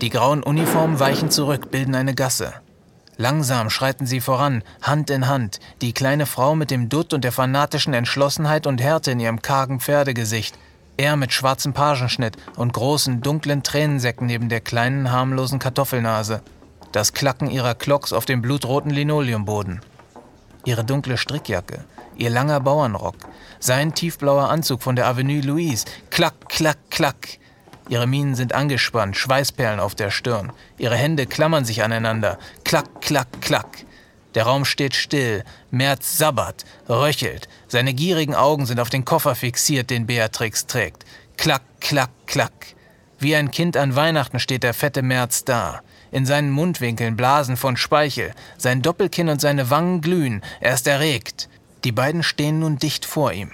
Die 0.00 0.08
grauen 0.08 0.42
Uniformen 0.42 0.98
weichen 0.98 1.30
zurück, 1.30 1.70
bilden 1.70 1.94
eine 1.94 2.14
Gasse. 2.14 2.54
Langsam 3.18 3.70
schreiten 3.70 4.06
sie 4.06 4.20
voran, 4.20 4.62
Hand 4.82 5.08
in 5.08 5.26
Hand, 5.26 5.58
die 5.80 5.94
kleine 5.94 6.26
Frau 6.26 6.54
mit 6.54 6.70
dem 6.70 6.88
Dutt 6.88 7.14
und 7.14 7.24
der 7.24 7.32
fanatischen 7.32 7.94
Entschlossenheit 7.94 8.66
und 8.66 8.82
Härte 8.82 9.10
in 9.10 9.20
ihrem 9.20 9.40
kargen 9.40 9.80
Pferdegesicht, 9.80 10.58
er 10.98 11.16
mit 11.16 11.32
schwarzem 11.32 11.72
Pagenschnitt 11.72 12.36
und 12.56 12.72
großen, 12.72 13.20
dunklen 13.20 13.62
Tränensäcken 13.62 14.26
neben 14.26 14.48
der 14.48 14.60
kleinen, 14.60 15.10
harmlosen 15.10 15.58
Kartoffelnase. 15.58 16.42
Das 16.92 17.12
Klacken 17.12 17.50
ihrer 17.50 17.74
Klocks 17.74 18.12
auf 18.12 18.24
dem 18.24 18.40
blutroten 18.40 18.90
Linoleumboden. 18.90 19.80
Ihre 20.64 20.84
dunkle 20.84 21.18
Strickjacke, 21.18 21.84
ihr 22.16 22.30
langer 22.30 22.60
Bauernrock, 22.60 23.16
sein 23.60 23.94
tiefblauer 23.94 24.48
Anzug 24.48 24.82
von 24.82 24.96
der 24.96 25.06
Avenue 25.06 25.40
Louise. 25.40 25.84
Klack, 26.10 26.48
klack, 26.48 26.78
klack. 26.90 27.38
Ihre 27.88 28.06
Mienen 28.06 28.34
sind 28.34 28.52
angespannt, 28.52 29.16
Schweißperlen 29.16 29.80
auf 29.80 29.94
der 29.94 30.10
Stirn. 30.10 30.52
Ihre 30.76 30.96
Hände 30.96 31.26
klammern 31.26 31.64
sich 31.64 31.82
aneinander. 31.84 32.38
Klack, 32.64 33.00
klack, 33.00 33.28
klack. 33.40 33.84
Der 34.34 34.44
Raum 34.44 34.64
steht 34.64 34.94
still. 34.94 35.44
Merz 35.70 36.18
sabbert, 36.18 36.64
röchelt. 36.88 37.48
Seine 37.68 37.94
gierigen 37.94 38.34
Augen 38.34 38.66
sind 38.66 38.80
auf 38.80 38.90
den 38.90 39.04
Koffer 39.04 39.34
fixiert, 39.34 39.88
den 39.88 40.06
Beatrix 40.06 40.66
trägt. 40.66 41.04
Klack, 41.36 41.62
klack, 41.80 42.10
klack. 42.26 42.74
Wie 43.18 43.34
ein 43.34 43.50
Kind 43.50 43.76
an 43.76 43.96
Weihnachten 43.96 44.40
steht 44.40 44.62
der 44.62 44.74
fette 44.74 45.02
Merz 45.02 45.44
da. 45.44 45.80
In 46.10 46.26
seinen 46.26 46.50
Mundwinkeln 46.50 47.16
Blasen 47.16 47.56
von 47.56 47.76
Speichel. 47.76 48.32
Sein 48.58 48.82
Doppelkinn 48.82 49.28
und 49.28 49.40
seine 49.40 49.70
Wangen 49.70 50.00
glühen. 50.00 50.42
Er 50.60 50.74
ist 50.74 50.86
erregt. 50.86 51.48
Die 51.84 51.92
beiden 51.92 52.22
stehen 52.22 52.58
nun 52.58 52.78
dicht 52.78 53.06
vor 53.06 53.32
ihm. 53.32 53.52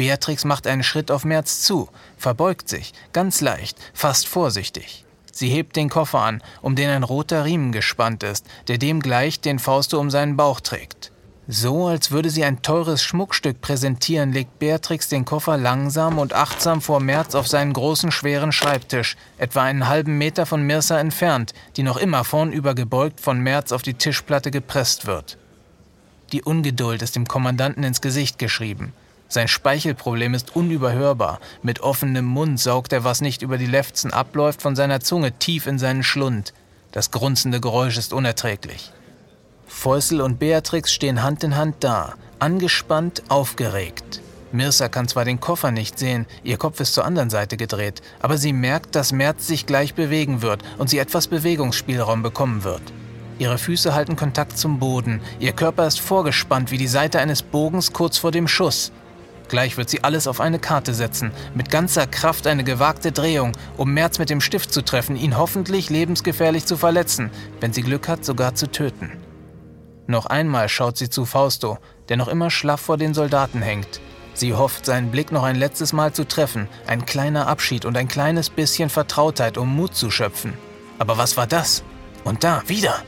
Beatrix 0.00 0.46
macht 0.46 0.66
einen 0.66 0.82
Schritt 0.82 1.10
auf 1.10 1.26
Merz 1.26 1.60
zu, 1.60 1.90
verbeugt 2.16 2.70
sich, 2.70 2.94
ganz 3.12 3.42
leicht, 3.42 3.76
fast 3.92 4.26
vorsichtig. 4.28 5.04
Sie 5.30 5.50
hebt 5.50 5.76
den 5.76 5.90
Koffer 5.90 6.20
an, 6.20 6.42
um 6.62 6.74
den 6.74 6.88
ein 6.88 7.02
roter 7.02 7.44
Riemen 7.44 7.70
gespannt 7.70 8.22
ist, 8.22 8.46
der 8.68 8.78
dem 8.78 9.00
gleicht, 9.00 9.44
den 9.44 9.58
Fausto 9.58 10.00
um 10.00 10.08
seinen 10.08 10.38
Bauch 10.38 10.60
trägt. 10.60 11.12
So, 11.48 11.86
als 11.86 12.12
würde 12.12 12.30
sie 12.30 12.44
ein 12.44 12.62
teures 12.62 13.02
Schmuckstück 13.02 13.60
präsentieren, 13.60 14.32
legt 14.32 14.58
Beatrix 14.58 15.10
den 15.10 15.26
Koffer 15.26 15.58
langsam 15.58 16.18
und 16.18 16.32
achtsam 16.32 16.80
vor 16.80 17.00
Merz 17.00 17.34
auf 17.34 17.46
seinen 17.46 17.74
großen, 17.74 18.10
schweren 18.10 18.52
Schreibtisch, 18.52 19.18
etwa 19.36 19.64
einen 19.64 19.86
halben 19.86 20.16
Meter 20.16 20.46
von 20.46 20.62
Mirsa 20.62 20.98
entfernt, 20.98 21.52
die 21.76 21.82
noch 21.82 21.98
immer 21.98 22.24
vornüber 22.24 22.74
gebeugt 22.74 23.20
von 23.20 23.38
Merz 23.38 23.70
auf 23.70 23.82
die 23.82 23.92
Tischplatte 23.92 24.50
gepresst 24.50 25.06
wird. 25.06 25.36
Die 26.32 26.42
Ungeduld 26.42 27.02
ist 27.02 27.16
dem 27.16 27.28
Kommandanten 27.28 27.84
ins 27.84 28.00
Gesicht 28.00 28.38
geschrieben. 28.38 28.94
Sein 29.32 29.46
Speichelproblem 29.46 30.34
ist 30.34 30.56
unüberhörbar. 30.56 31.38
Mit 31.62 31.80
offenem 31.80 32.24
Mund 32.24 32.58
saugt 32.58 32.92
er, 32.92 33.04
was 33.04 33.20
nicht 33.20 33.42
über 33.42 33.58
die 33.58 33.66
Lefzen 33.66 34.12
abläuft, 34.12 34.60
von 34.60 34.74
seiner 34.74 34.98
Zunge 34.98 35.30
tief 35.30 35.68
in 35.68 35.78
seinen 35.78 36.02
Schlund. 36.02 36.52
Das 36.90 37.12
grunzende 37.12 37.60
Geräusch 37.60 37.96
ist 37.96 38.12
unerträglich. 38.12 38.90
Fäusel 39.68 40.20
und 40.20 40.40
Beatrix 40.40 40.92
stehen 40.92 41.22
Hand 41.22 41.44
in 41.44 41.56
Hand 41.56 41.76
da, 41.78 42.14
angespannt, 42.40 43.22
aufgeregt. 43.28 44.20
Mirsa 44.50 44.88
kann 44.88 45.06
zwar 45.06 45.24
den 45.24 45.38
Koffer 45.38 45.70
nicht 45.70 45.96
sehen, 45.96 46.26
ihr 46.42 46.56
Kopf 46.56 46.80
ist 46.80 46.94
zur 46.94 47.04
anderen 47.04 47.30
Seite 47.30 47.56
gedreht, 47.56 48.02
aber 48.18 48.36
sie 48.36 48.52
merkt, 48.52 48.96
dass 48.96 49.12
Merz 49.12 49.46
sich 49.46 49.64
gleich 49.64 49.94
bewegen 49.94 50.42
wird 50.42 50.64
und 50.78 50.90
sie 50.90 50.98
etwas 50.98 51.28
Bewegungsspielraum 51.28 52.24
bekommen 52.24 52.64
wird. 52.64 52.82
Ihre 53.38 53.58
Füße 53.58 53.94
halten 53.94 54.16
Kontakt 54.16 54.58
zum 54.58 54.80
Boden, 54.80 55.20
ihr 55.38 55.52
Körper 55.52 55.86
ist 55.86 56.00
vorgespannt 56.00 56.72
wie 56.72 56.78
die 56.78 56.88
Seite 56.88 57.20
eines 57.20 57.42
Bogens 57.42 57.92
kurz 57.92 58.18
vor 58.18 58.32
dem 58.32 58.48
Schuss. 58.48 58.90
Gleich 59.50 59.76
wird 59.76 59.90
sie 59.90 60.04
alles 60.04 60.28
auf 60.28 60.40
eine 60.40 60.60
Karte 60.60 60.94
setzen, 60.94 61.32
mit 61.54 61.70
ganzer 61.70 62.06
Kraft 62.06 62.46
eine 62.46 62.62
gewagte 62.62 63.10
Drehung, 63.10 63.50
um 63.76 63.92
Merz 63.92 64.20
mit 64.20 64.30
dem 64.30 64.40
Stift 64.40 64.72
zu 64.72 64.80
treffen, 64.82 65.16
ihn 65.16 65.36
hoffentlich 65.36 65.90
lebensgefährlich 65.90 66.66
zu 66.66 66.76
verletzen, 66.76 67.30
wenn 67.58 67.72
sie 67.72 67.82
Glück 67.82 68.06
hat, 68.06 68.24
sogar 68.24 68.54
zu 68.54 68.70
töten. 68.70 69.10
Noch 70.06 70.26
einmal 70.26 70.68
schaut 70.68 70.96
sie 70.96 71.10
zu 71.10 71.24
Fausto, 71.24 71.78
der 72.08 72.16
noch 72.16 72.28
immer 72.28 72.48
schlaff 72.48 72.80
vor 72.80 72.96
den 72.96 73.12
Soldaten 73.12 73.60
hängt. 73.60 74.00
Sie 74.34 74.54
hofft, 74.54 74.86
seinen 74.86 75.10
Blick 75.10 75.32
noch 75.32 75.42
ein 75.42 75.56
letztes 75.56 75.92
Mal 75.92 76.12
zu 76.12 76.28
treffen, 76.28 76.68
ein 76.86 77.04
kleiner 77.04 77.48
Abschied 77.48 77.84
und 77.84 77.96
ein 77.96 78.06
kleines 78.06 78.50
bisschen 78.50 78.88
Vertrautheit, 78.88 79.58
um 79.58 79.74
Mut 79.74 79.96
zu 79.96 80.12
schöpfen. 80.12 80.54
Aber 81.00 81.18
was 81.18 81.36
war 81.36 81.48
das? 81.48 81.82
Und 82.22 82.44
da, 82.44 82.62
wieder! 82.68 83.02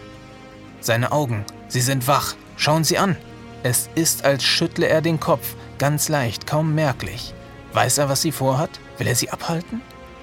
Seine 0.80 1.12
Augen, 1.12 1.44
sie 1.68 1.80
sind 1.80 2.08
wach, 2.08 2.34
schauen 2.56 2.82
Sie 2.82 2.98
an! 2.98 3.16
Es 3.62 3.88
ist, 3.94 4.24
als 4.24 4.42
schüttle 4.42 4.88
er 4.88 5.02
den 5.02 5.20
Kopf, 5.20 5.54
Ganz 5.82 6.08
leicht, 6.08 6.46
kaum 6.46 6.76
merklich. 6.76 7.34
Weiß 7.72 7.98
er, 7.98 8.08
was 8.08 8.22
sie 8.22 8.30
vorhat? 8.30 8.70
Will 8.98 9.08
er 9.08 9.16
sie 9.16 9.30
abhalten? 9.30 9.80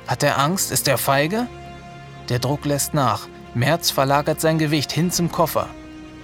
Hat 0.07 0.24
er 0.24 0.39
Angst? 0.39 0.72
Ist 0.72 0.88
er 0.88 0.97
feige? 0.97 1.47
Der 2.30 2.39
Druck 2.39 2.64
lässt 2.64 2.93
nach. 2.93 3.28
Merz 3.55 3.91
verlagert 3.91 4.39
sein 4.39 4.57
Gewicht 4.57 4.89
hin 4.89 5.12
zum 5.12 5.34
Koffer. 5.34 5.68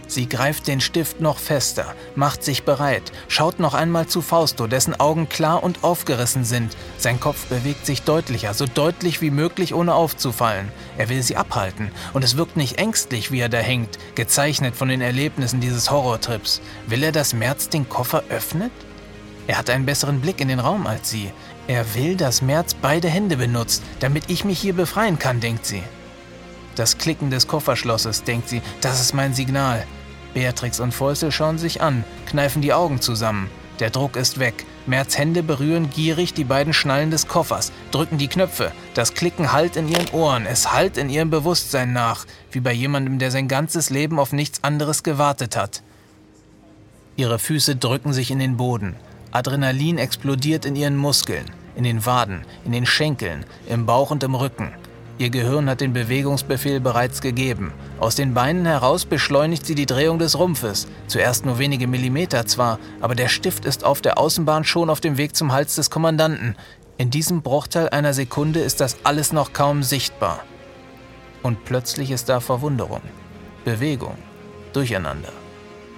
Sie 0.07 0.29
greift 0.29 0.67
den 0.67 0.79
Stift 0.79 1.19
noch 1.19 1.37
fester, 1.37 1.95
macht 2.15 2.45
sich 2.45 2.63
bereit, 2.63 3.11
schaut 3.27 3.59
noch 3.59 3.73
einmal 3.73 4.07
zu 4.07 4.21
Fausto, 4.21 4.67
dessen 4.67 4.97
Augen 4.97 5.27
klar 5.27 5.63
und 5.63 5.83
aufgerissen 5.83 6.45
sind. 6.45 6.77
Sein 6.97 7.19
Kopf 7.19 7.47
bewegt 7.47 7.85
sich 7.85 8.03
deutlicher, 8.03 8.53
so 8.53 8.65
deutlich 8.65 9.19
wie 9.19 9.31
möglich, 9.31 9.73
ohne 9.73 9.95
aufzufallen. 9.95 10.71
Er 10.97 11.09
will 11.09 11.21
sie 11.23 11.35
abhalten, 11.35 11.91
und 12.13 12.23
es 12.23 12.37
wirkt 12.37 12.55
nicht 12.55 12.77
ängstlich, 12.77 13.33
wie 13.33 13.41
er 13.41 13.49
da 13.49 13.57
hängt, 13.57 13.99
gezeichnet 14.15 14.77
von 14.77 14.87
den 14.87 15.01
Erlebnissen 15.01 15.59
dieses 15.59 15.91
Horrortrips. 15.91 16.61
Will 16.87 17.03
er, 17.03 17.11
dass 17.11 17.33
Merz 17.33 17.67
den 17.67 17.89
Koffer 17.89 18.23
öffnet? 18.29 18.71
Er 19.47 19.57
hat 19.57 19.69
einen 19.69 19.85
besseren 19.85 20.21
Blick 20.21 20.41
in 20.41 20.47
den 20.47 20.59
Raum 20.59 20.87
als 20.87 21.09
sie. 21.09 21.31
Er 21.67 21.95
will, 21.95 22.15
dass 22.15 22.41
Merz 22.41 22.73
beide 22.73 23.09
Hände 23.09 23.37
benutzt, 23.37 23.83
damit 23.99 24.29
ich 24.29 24.45
mich 24.45 24.59
hier 24.59 24.73
befreien 24.73 25.19
kann, 25.19 25.39
denkt 25.39 25.65
sie. 25.65 25.83
Das 26.75 26.97
Klicken 26.97 27.29
des 27.29 27.47
Kofferschlosses, 27.47 28.23
denkt 28.23 28.49
sie, 28.49 28.61
das 28.81 28.99
ist 28.99 29.13
mein 29.13 29.33
Signal. 29.33 29.85
Beatrix 30.33 30.79
und 30.79 30.93
Fäusel 30.93 31.31
schauen 31.31 31.57
sich 31.57 31.81
an, 31.81 32.03
kneifen 32.27 32.61
die 32.61 32.73
Augen 32.73 32.99
zusammen. 32.99 33.49
Der 33.79 33.89
Druck 33.89 34.15
ist 34.15 34.39
weg. 34.39 34.65
Merz 34.85 35.17
Hände 35.17 35.43
berühren 35.43 35.89
gierig 35.89 36.33
die 36.33 36.43
beiden 36.43 36.73
Schnallen 36.73 37.11
des 37.11 37.27
Koffers, 37.27 37.71
drücken 37.91 38.17
die 38.17 38.27
Knöpfe. 38.27 38.71
Das 38.93 39.13
Klicken 39.13 39.51
hallt 39.51 39.75
in 39.75 39.87
ihren 39.87 40.09
Ohren, 40.09 40.45
es 40.45 40.71
hallt 40.71 40.97
in 40.97 41.09
ihrem 41.09 41.29
Bewusstsein 41.29 41.91
nach, 41.91 42.25
wie 42.51 42.59
bei 42.59 42.71
jemandem, 42.71 43.19
der 43.19 43.31
sein 43.31 43.47
ganzes 43.47 43.89
Leben 43.89 44.19
auf 44.19 44.31
nichts 44.31 44.63
anderes 44.63 45.03
gewartet 45.03 45.55
hat. 45.55 45.81
Ihre 47.15 47.39
Füße 47.39 47.75
drücken 47.77 48.13
sich 48.13 48.29
in 48.31 48.39
den 48.39 48.57
Boden. 48.57 48.95
Adrenalin 49.35 49.97
explodiert 49.97 50.63
in 50.63 50.77
ihren 50.77 50.95
Muskeln, 50.95 51.43
in 51.75 51.83
den 51.83 52.05
Waden, 52.05 52.45
in 52.63 52.71
den 52.71 52.85
Schenkeln, 52.85 53.45
im 53.67 53.85
Bauch 53.85 54.09
und 54.09 54.23
im 54.23 54.33
Rücken. 54.33 54.71
Ihr 55.17 55.29
Gehirn 55.29 55.69
hat 55.69 55.81
den 55.81 55.91
Bewegungsbefehl 55.91 56.79
bereits 56.79 57.19
gegeben. 57.19 57.73
Aus 57.99 58.15
den 58.15 58.33
Beinen 58.33 58.65
heraus 58.65 59.03
beschleunigt 59.03 59.65
sie 59.65 59.75
die 59.75 59.85
Drehung 59.85 60.19
des 60.19 60.39
Rumpfes. 60.39 60.87
Zuerst 61.07 61.45
nur 61.45 61.59
wenige 61.59 61.85
Millimeter 61.85 62.45
zwar, 62.45 62.79
aber 63.01 63.13
der 63.13 63.27
Stift 63.27 63.65
ist 63.65 63.83
auf 63.83 63.99
der 63.99 64.17
Außenbahn 64.17 64.63
schon 64.63 64.89
auf 64.89 65.01
dem 65.01 65.17
Weg 65.17 65.35
zum 65.35 65.51
Hals 65.51 65.75
des 65.75 65.89
Kommandanten. 65.89 66.55
In 66.97 67.09
diesem 67.09 67.41
Bruchteil 67.41 67.89
einer 67.89 68.13
Sekunde 68.13 68.61
ist 68.61 68.79
das 68.79 68.95
alles 69.03 69.33
noch 69.33 69.51
kaum 69.51 69.83
sichtbar. 69.83 70.45
Und 71.43 71.65
plötzlich 71.65 72.09
ist 72.09 72.29
da 72.29 72.39
Verwunderung, 72.39 73.01
Bewegung, 73.65 74.15
Durcheinander. 74.71 75.33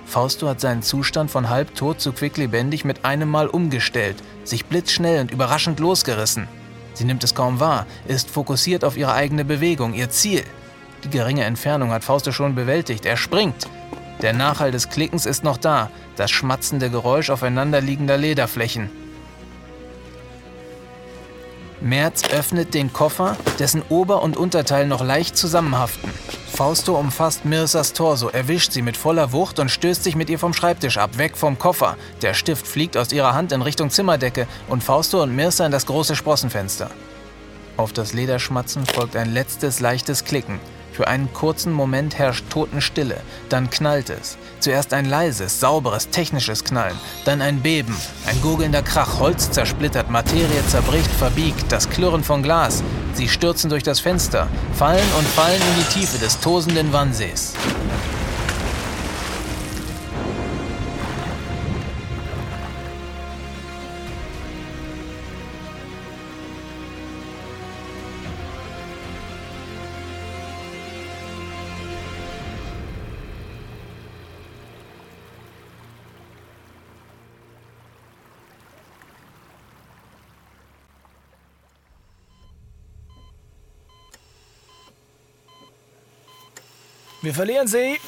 Fausto 0.08 0.48
hat 0.48 0.62
seinen 0.62 0.84
Zustand 0.84 1.30
von 1.30 1.50
halbtot 1.50 2.00
zu 2.00 2.14
quicklebendig 2.14 2.86
mit 2.86 3.04
einem 3.04 3.30
Mal 3.30 3.48
umgestellt, 3.48 4.16
sich 4.46 4.66
blitzschnell 4.66 5.20
und 5.20 5.32
überraschend 5.32 5.80
losgerissen. 5.80 6.48
Sie 6.94 7.04
nimmt 7.04 7.24
es 7.24 7.36
kaum 7.36 7.60
wahr, 7.60 7.86
ist 8.08 8.30
fokussiert 8.30 8.84
auf 8.84 8.98
ihre 8.98 9.14
eigene 9.14 9.44
Bewegung, 9.44 9.94
ihr 9.94 10.10
Ziel. 10.10 10.44
Die 11.04 11.10
geringe 11.10 11.44
Entfernung 11.44 11.92
hat 11.92 12.04
Fausto 12.04 12.32
schon 12.32 12.56
bewältigt. 12.56 13.06
Er 13.06 13.18
springt. 13.18 13.68
Der 14.22 14.34
Nachhall 14.34 14.72
des 14.72 14.90
Klickens 14.90 15.26
ist 15.26 15.44
noch 15.44 15.58
da, 15.58 15.92
das 16.16 16.32
schmatzende 16.32 16.90
Geräusch 16.90 17.30
aufeinanderliegender 17.30 18.18
Lederflächen. 18.18 18.90
Merz 21.82 22.24
öffnet 22.32 22.74
den 22.74 22.92
Koffer, 22.92 23.38
dessen 23.60 23.84
Ober- 23.90 24.24
und 24.24 24.36
Unterteil 24.36 24.88
noch 24.88 25.04
leicht 25.04 25.38
zusammenhaften. 25.38 26.12
Fausto 26.52 26.98
umfasst 26.98 27.46
Mirsas 27.46 27.94
Torso, 27.94 28.30
erwischt 28.30 28.72
sie 28.72 28.82
mit 28.82 28.98
voller 28.98 29.32
Wucht 29.32 29.60
und 29.60 29.70
stößt 29.70 30.04
sich 30.04 30.16
mit 30.16 30.30
ihr 30.30 30.40
vom 30.40 30.54
Schreibtisch 30.54 30.98
ab, 30.98 31.20
weg 31.20 31.38
vom 31.38 31.60
Koffer. 31.60 31.96
Der 32.24 32.34
Stift 32.34 32.66
fliegt 32.66 32.98
aus 32.98 33.12
ihrer 33.12 33.36
Hand 33.36 33.52
in 33.52 33.62
Richtung 33.62 33.92
Zimmerdecke 33.92 34.48
und 34.68 34.84
Fausto 34.84 35.22
und 35.22 35.36
Mirsa 35.36 35.68
in 35.68 35.72
das 35.72 35.86
große 35.86 36.16
Sprossenfenster. 36.16 36.90
Auf 37.78 37.94
das 37.94 38.14
Lederschmatzen 38.14 38.88
folgt 38.88 39.16
ein 39.16 39.32
letztes 39.32 39.80
leichtes 39.80 40.26
Klicken. 40.26 40.60
Für 40.98 41.08
einen 41.08 41.32
kurzen 41.32 41.74
Moment 41.74 42.18
herrscht 42.18 42.50
Totenstille, 42.50 43.18
dann 43.50 43.70
knallt 43.70 44.10
es. 44.10 44.36
Zuerst 44.60 44.96
ein 44.96 45.06
leises, 45.06 45.60
sauberes, 45.60 46.10
technisches 46.10 46.64
Knallen, 46.64 46.98
dann 47.24 47.44
ein 47.44 47.62
Beben, 47.62 47.96
ein 48.26 48.42
gurgelnder 48.42 48.82
Krach, 48.82 49.20
Holz 49.20 49.52
zersplittert, 49.52 50.10
Materie 50.10 50.66
zerbricht, 50.68 51.12
verbiegt, 51.12 51.72
das 51.72 51.92
Klirren 51.92 52.24
von 52.24 52.42
Glas. 52.42 52.84
Sie 53.14 53.30
stürzen 53.30 53.70
durch 53.70 53.84
das 53.84 54.00
Fenster, 54.00 54.48
fallen 54.74 55.08
und 55.20 55.28
fallen 55.28 55.62
in 55.62 55.84
die 55.84 56.00
Tiefe 56.00 56.18
des 56.18 56.40
tosenden 56.40 56.92
Wannsees. 56.92 57.54
Wir 87.28 87.34
verlieren 87.34 87.68
sie. 87.68 88.00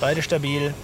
Beide 0.00 0.22
stabil. 0.22 0.74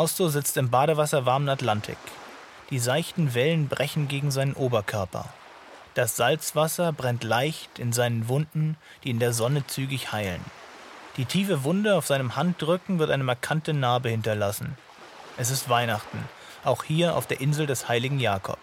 Fausto 0.00 0.30
sitzt 0.30 0.56
im 0.56 0.70
Badewasser 0.70 1.26
warmen 1.26 1.50
Atlantik. 1.50 1.98
Die 2.70 2.78
seichten 2.78 3.34
Wellen 3.34 3.68
brechen 3.68 4.08
gegen 4.08 4.30
seinen 4.30 4.54
Oberkörper. 4.54 5.26
Das 5.92 6.16
Salzwasser 6.16 6.90
brennt 6.90 7.22
leicht 7.22 7.78
in 7.78 7.92
seinen 7.92 8.26
Wunden, 8.26 8.78
die 9.04 9.10
in 9.10 9.18
der 9.18 9.34
Sonne 9.34 9.66
zügig 9.66 10.10
heilen. 10.10 10.42
Die 11.18 11.26
tiefe 11.26 11.64
Wunde 11.64 11.96
auf 11.96 12.06
seinem 12.06 12.34
Handrücken 12.34 12.98
wird 12.98 13.10
eine 13.10 13.24
markante 13.24 13.74
Narbe 13.74 14.08
hinterlassen. 14.08 14.78
Es 15.36 15.50
ist 15.50 15.68
Weihnachten, 15.68 16.24
auch 16.64 16.82
hier 16.82 17.14
auf 17.14 17.26
der 17.26 17.42
Insel 17.42 17.66
des 17.66 17.86
heiligen 17.86 18.20
Jakob. 18.20 18.56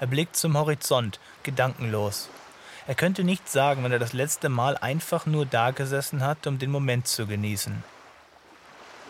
Er 0.00 0.06
blickt 0.06 0.36
zum 0.36 0.56
Horizont, 0.56 1.20
gedankenlos. 1.42 2.30
Er 2.86 2.94
könnte 2.94 3.22
nicht 3.22 3.50
sagen, 3.50 3.84
wenn 3.84 3.92
er 3.92 3.98
das 3.98 4.14
letzte 4.14 4.48
Mal 4.48 4.78
einfach 4.78 5.26
nur 5.26 5.44
dagesessen 5.44 6.24
hat, 6.24 6.46
um 6.46 6.58
den 6.58 6.70
Moment 6.70 7.06
zu 7.06 7.26
genießen. 7.26 7.84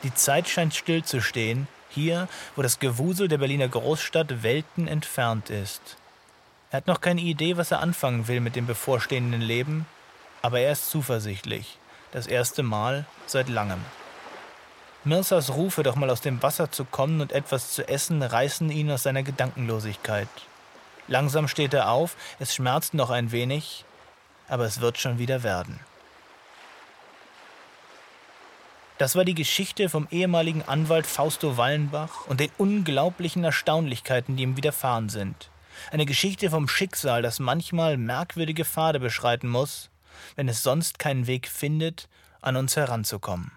Die 0.03 0.15
Zeit 0.15 0.49
scheint 0.49 0.75
stillzustehen, 0.75 1.69
hier, 1.89 2.29
wo 2.57 2.63
das 2.63 2.79
Gewusel 2.79 3.29
der 3.29 3.39
Berliner 3.39 3.69
Großstadt 3.69 4.43
Welten 4.43 4.89
entfernt 4.89 5.51
ist. 5.51 5.97
Er 6.71 6.79
hat 6.79 6.87
noch 6.87 7.01
keine 7.01 7.21
Idee, 7.21 7.57
was 7.57 7.71
er 7.71 7.81
anfangen 7.81 8.29
will 8.29 8.41
mit 8.41 8.57
dem 8.57 8.67
bevorstehenden 8.67 9.43
Leben, 9.43 9.87
aber 10.41 10.61
er 10.61 10.73
ist 10.73 10.91
zuversichtlich. 10.91 11.79
Das 12.11 12.27
erste 12.27 12.63
Mal 12.63 13.05
seit 13.27 13.49
langem. 13.49 13.81
Mirsas 15.05 15.51
Rufe, 15.51 15.83
doch 15.83 15.97
mal 15.97 16.11
aus 16.11 16.21
dem 16.21 16.43
Wasser 16.43 16.71
zu 16.71 16.85
kommen 16.85 17.21
und 17.21 17.33
etwas 17.33 17.73
zu 17.73 17.89
essen, 17.89 18.23
reißen 18.23 18.71
ihn 18.71 18.91
aus 18.91 19.03
seiner 19.03 19.23
Gedankenlosigkeit. 19.23 20.29
Langsam 21.09 21.49
steht 21.49 21.75
er 21.75 21.91
auf, 21.91 22.17
es 22.39 22.55
schmerzt 22.55 22.95
noch 22.95 23.11
ein 23.11 23.33
wenig, 23.33 23.85
aber 24.49 24.65
es 24.65 24.81
wird 24.81 24.99
schon 24.99 25.19
wieder 25.19 25.43
werden. 25.43 25.81
Das 29.03 29.17
war 29.17 29.25
die 29.25 29.35
Geschichte 29.35 29.89
vom 29.89 30.07
ehemaligen 30.13 30.63
Anwalt 30.63 31.09
Fausto 31.09 31.57
Wallenbach 31.57 32.29
und 32.29 32.39
den 32.39 32.53
unglaublichen 32.57 33.43
Erstaunlichkeiten, 33.43 34.37
die 34.37 34.45
ihm 34.45 34.57
widerfahren 34.57 35.09
sind. 35.09 35.51
Eine 35.91 36.07
Geschichte 36.07 36.51
vom 36.51 36.69
Schicksal, 36.69 37.21
das 37.21 37.41
manchmal 37.41 37.97
merkwürdige 37.97 38.65
Pfade 38.65 39.01
beschreiten 39.01 39.49
muss, 39.49 39.91
wenn 40.37 40.49
es 40.49 40.63
sonst 40.63 41.01
keinen 41.01 41.27
Weg 41.27 41.49
findet, 41.49 42.09
an 42.43 42.55
uns 42.55 42.77
heranzukommen. 42.77 43.51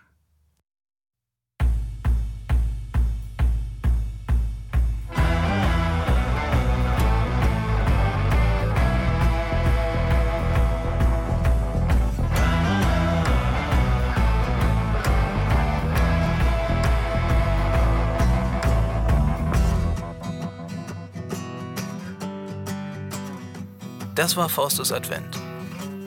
Das 24.26 24.36
war 24.36 24.50
Faustus 24.50 24.92
Advent. 24.92 25.40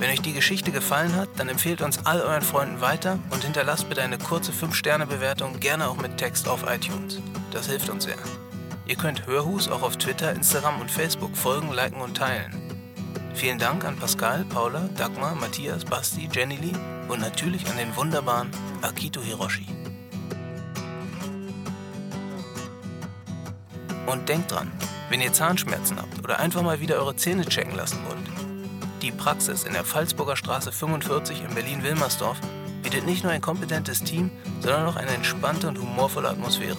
Wenn 0.00 0.10
euch 0.10 0.20
die 0.20 0.32
Geschichte 0.32 0.72
gefallen 0.72 1.14
hat, 1.14 1.28
dann 1.36 1.48
empfehlt 1.48 1.80
uns 1.82 2.04
all 2.04 2.20
euren 2.20 2.42
Freunden 2.42 2.80
weiter 2.80 3.20
und 3.30 3.44
hinterlasst 3.44 3.88
bitte 3.88 4.02
eine 4.02 4.18
kurze 4.18 4.50
5-Sterne-Bewertung, 4.50 5.60
gerne 5.60 5.88
auch 5.88 5.98
mit 5.98 6.16
Text 6.16 6.48
auf 6.48 6.64
iTunes. 6.68 7.20
Das 7.52 7.68
hilft 7.68 7.88
uns 7.88 8.02
sehr. 8.02 8.16
Ihr 8.86 8.96
könnt 8.96 9.28
Hörhus 9.28 9.68
auch 9.68 9.82
auf 9.82 9.98
Twitter, 9.98 10.32
Instagram 10.32 10.80
und 10.80 10.90
Facebook 10.90 11.36
folgen, 11.36 11.72
liken 11.72 12.00
und 12.00 12.16
teilen. 12.16 12.50
Vielen 13.34 13.60
Dank 13.60 13.84
an 13.84 13.94
Pascal, 13.96 14.44
Paula, 14.46 14.88
Dagmar, 14.96 15.36
Matthias, 15.36 15.84
Basti, 15.84 16.28
Jenny 16.32 16.56
Lee 16.56 16.76
und 17.06 17.20
natürlich 17.20 17.70
an 17.70 17.76
den 17.76 17.94
wunderbaren 17.94 18.50
Akito 18.82 19.20
Hiroshi. 19.20 19.68
Und 24.06 24.28
denkt 24.28 24.50
dran, 24.50 24.72
wenn 25.10 25.20
ihr 25.20 25.32
Zahnschmerzen 25.32 25.98
habt 25.98 26.22
oder 26.22 26.38
einfach 26.38 26.62
mal 26.62 26.80
wieder 26.80 26.96
eure 26.96 27.16
Zähne 27.16 27.44
checken 27.44 27.76
lassen 27.76 27.98
wollt. 28.06 28.18
Die 29.02 29.12
Praxis 29.12 29.64
in 29.64 29.72
der 29.72 29.84
Pfalzburger 29.84 30.36
Straße 30.36 30.72
45 30.72 31.44
in 31.44 31.54
Berlin-Wilmersdorf 31.54 32.38
bietet 32.82 33.06
nicht 33.06 33.22
nur 33.22 33.30
ein 33.32 33.40
kompetentes 33.40 34.02
Team, 34.02 34.32
sondern 34.60 34.86
auch 34.86 34.96
eine 34.96 35.10
entspannte 35.10 35.68
und 35.68 35.78
humorvolle 35.78 36.30
Atmosphäre. 36.30 36.76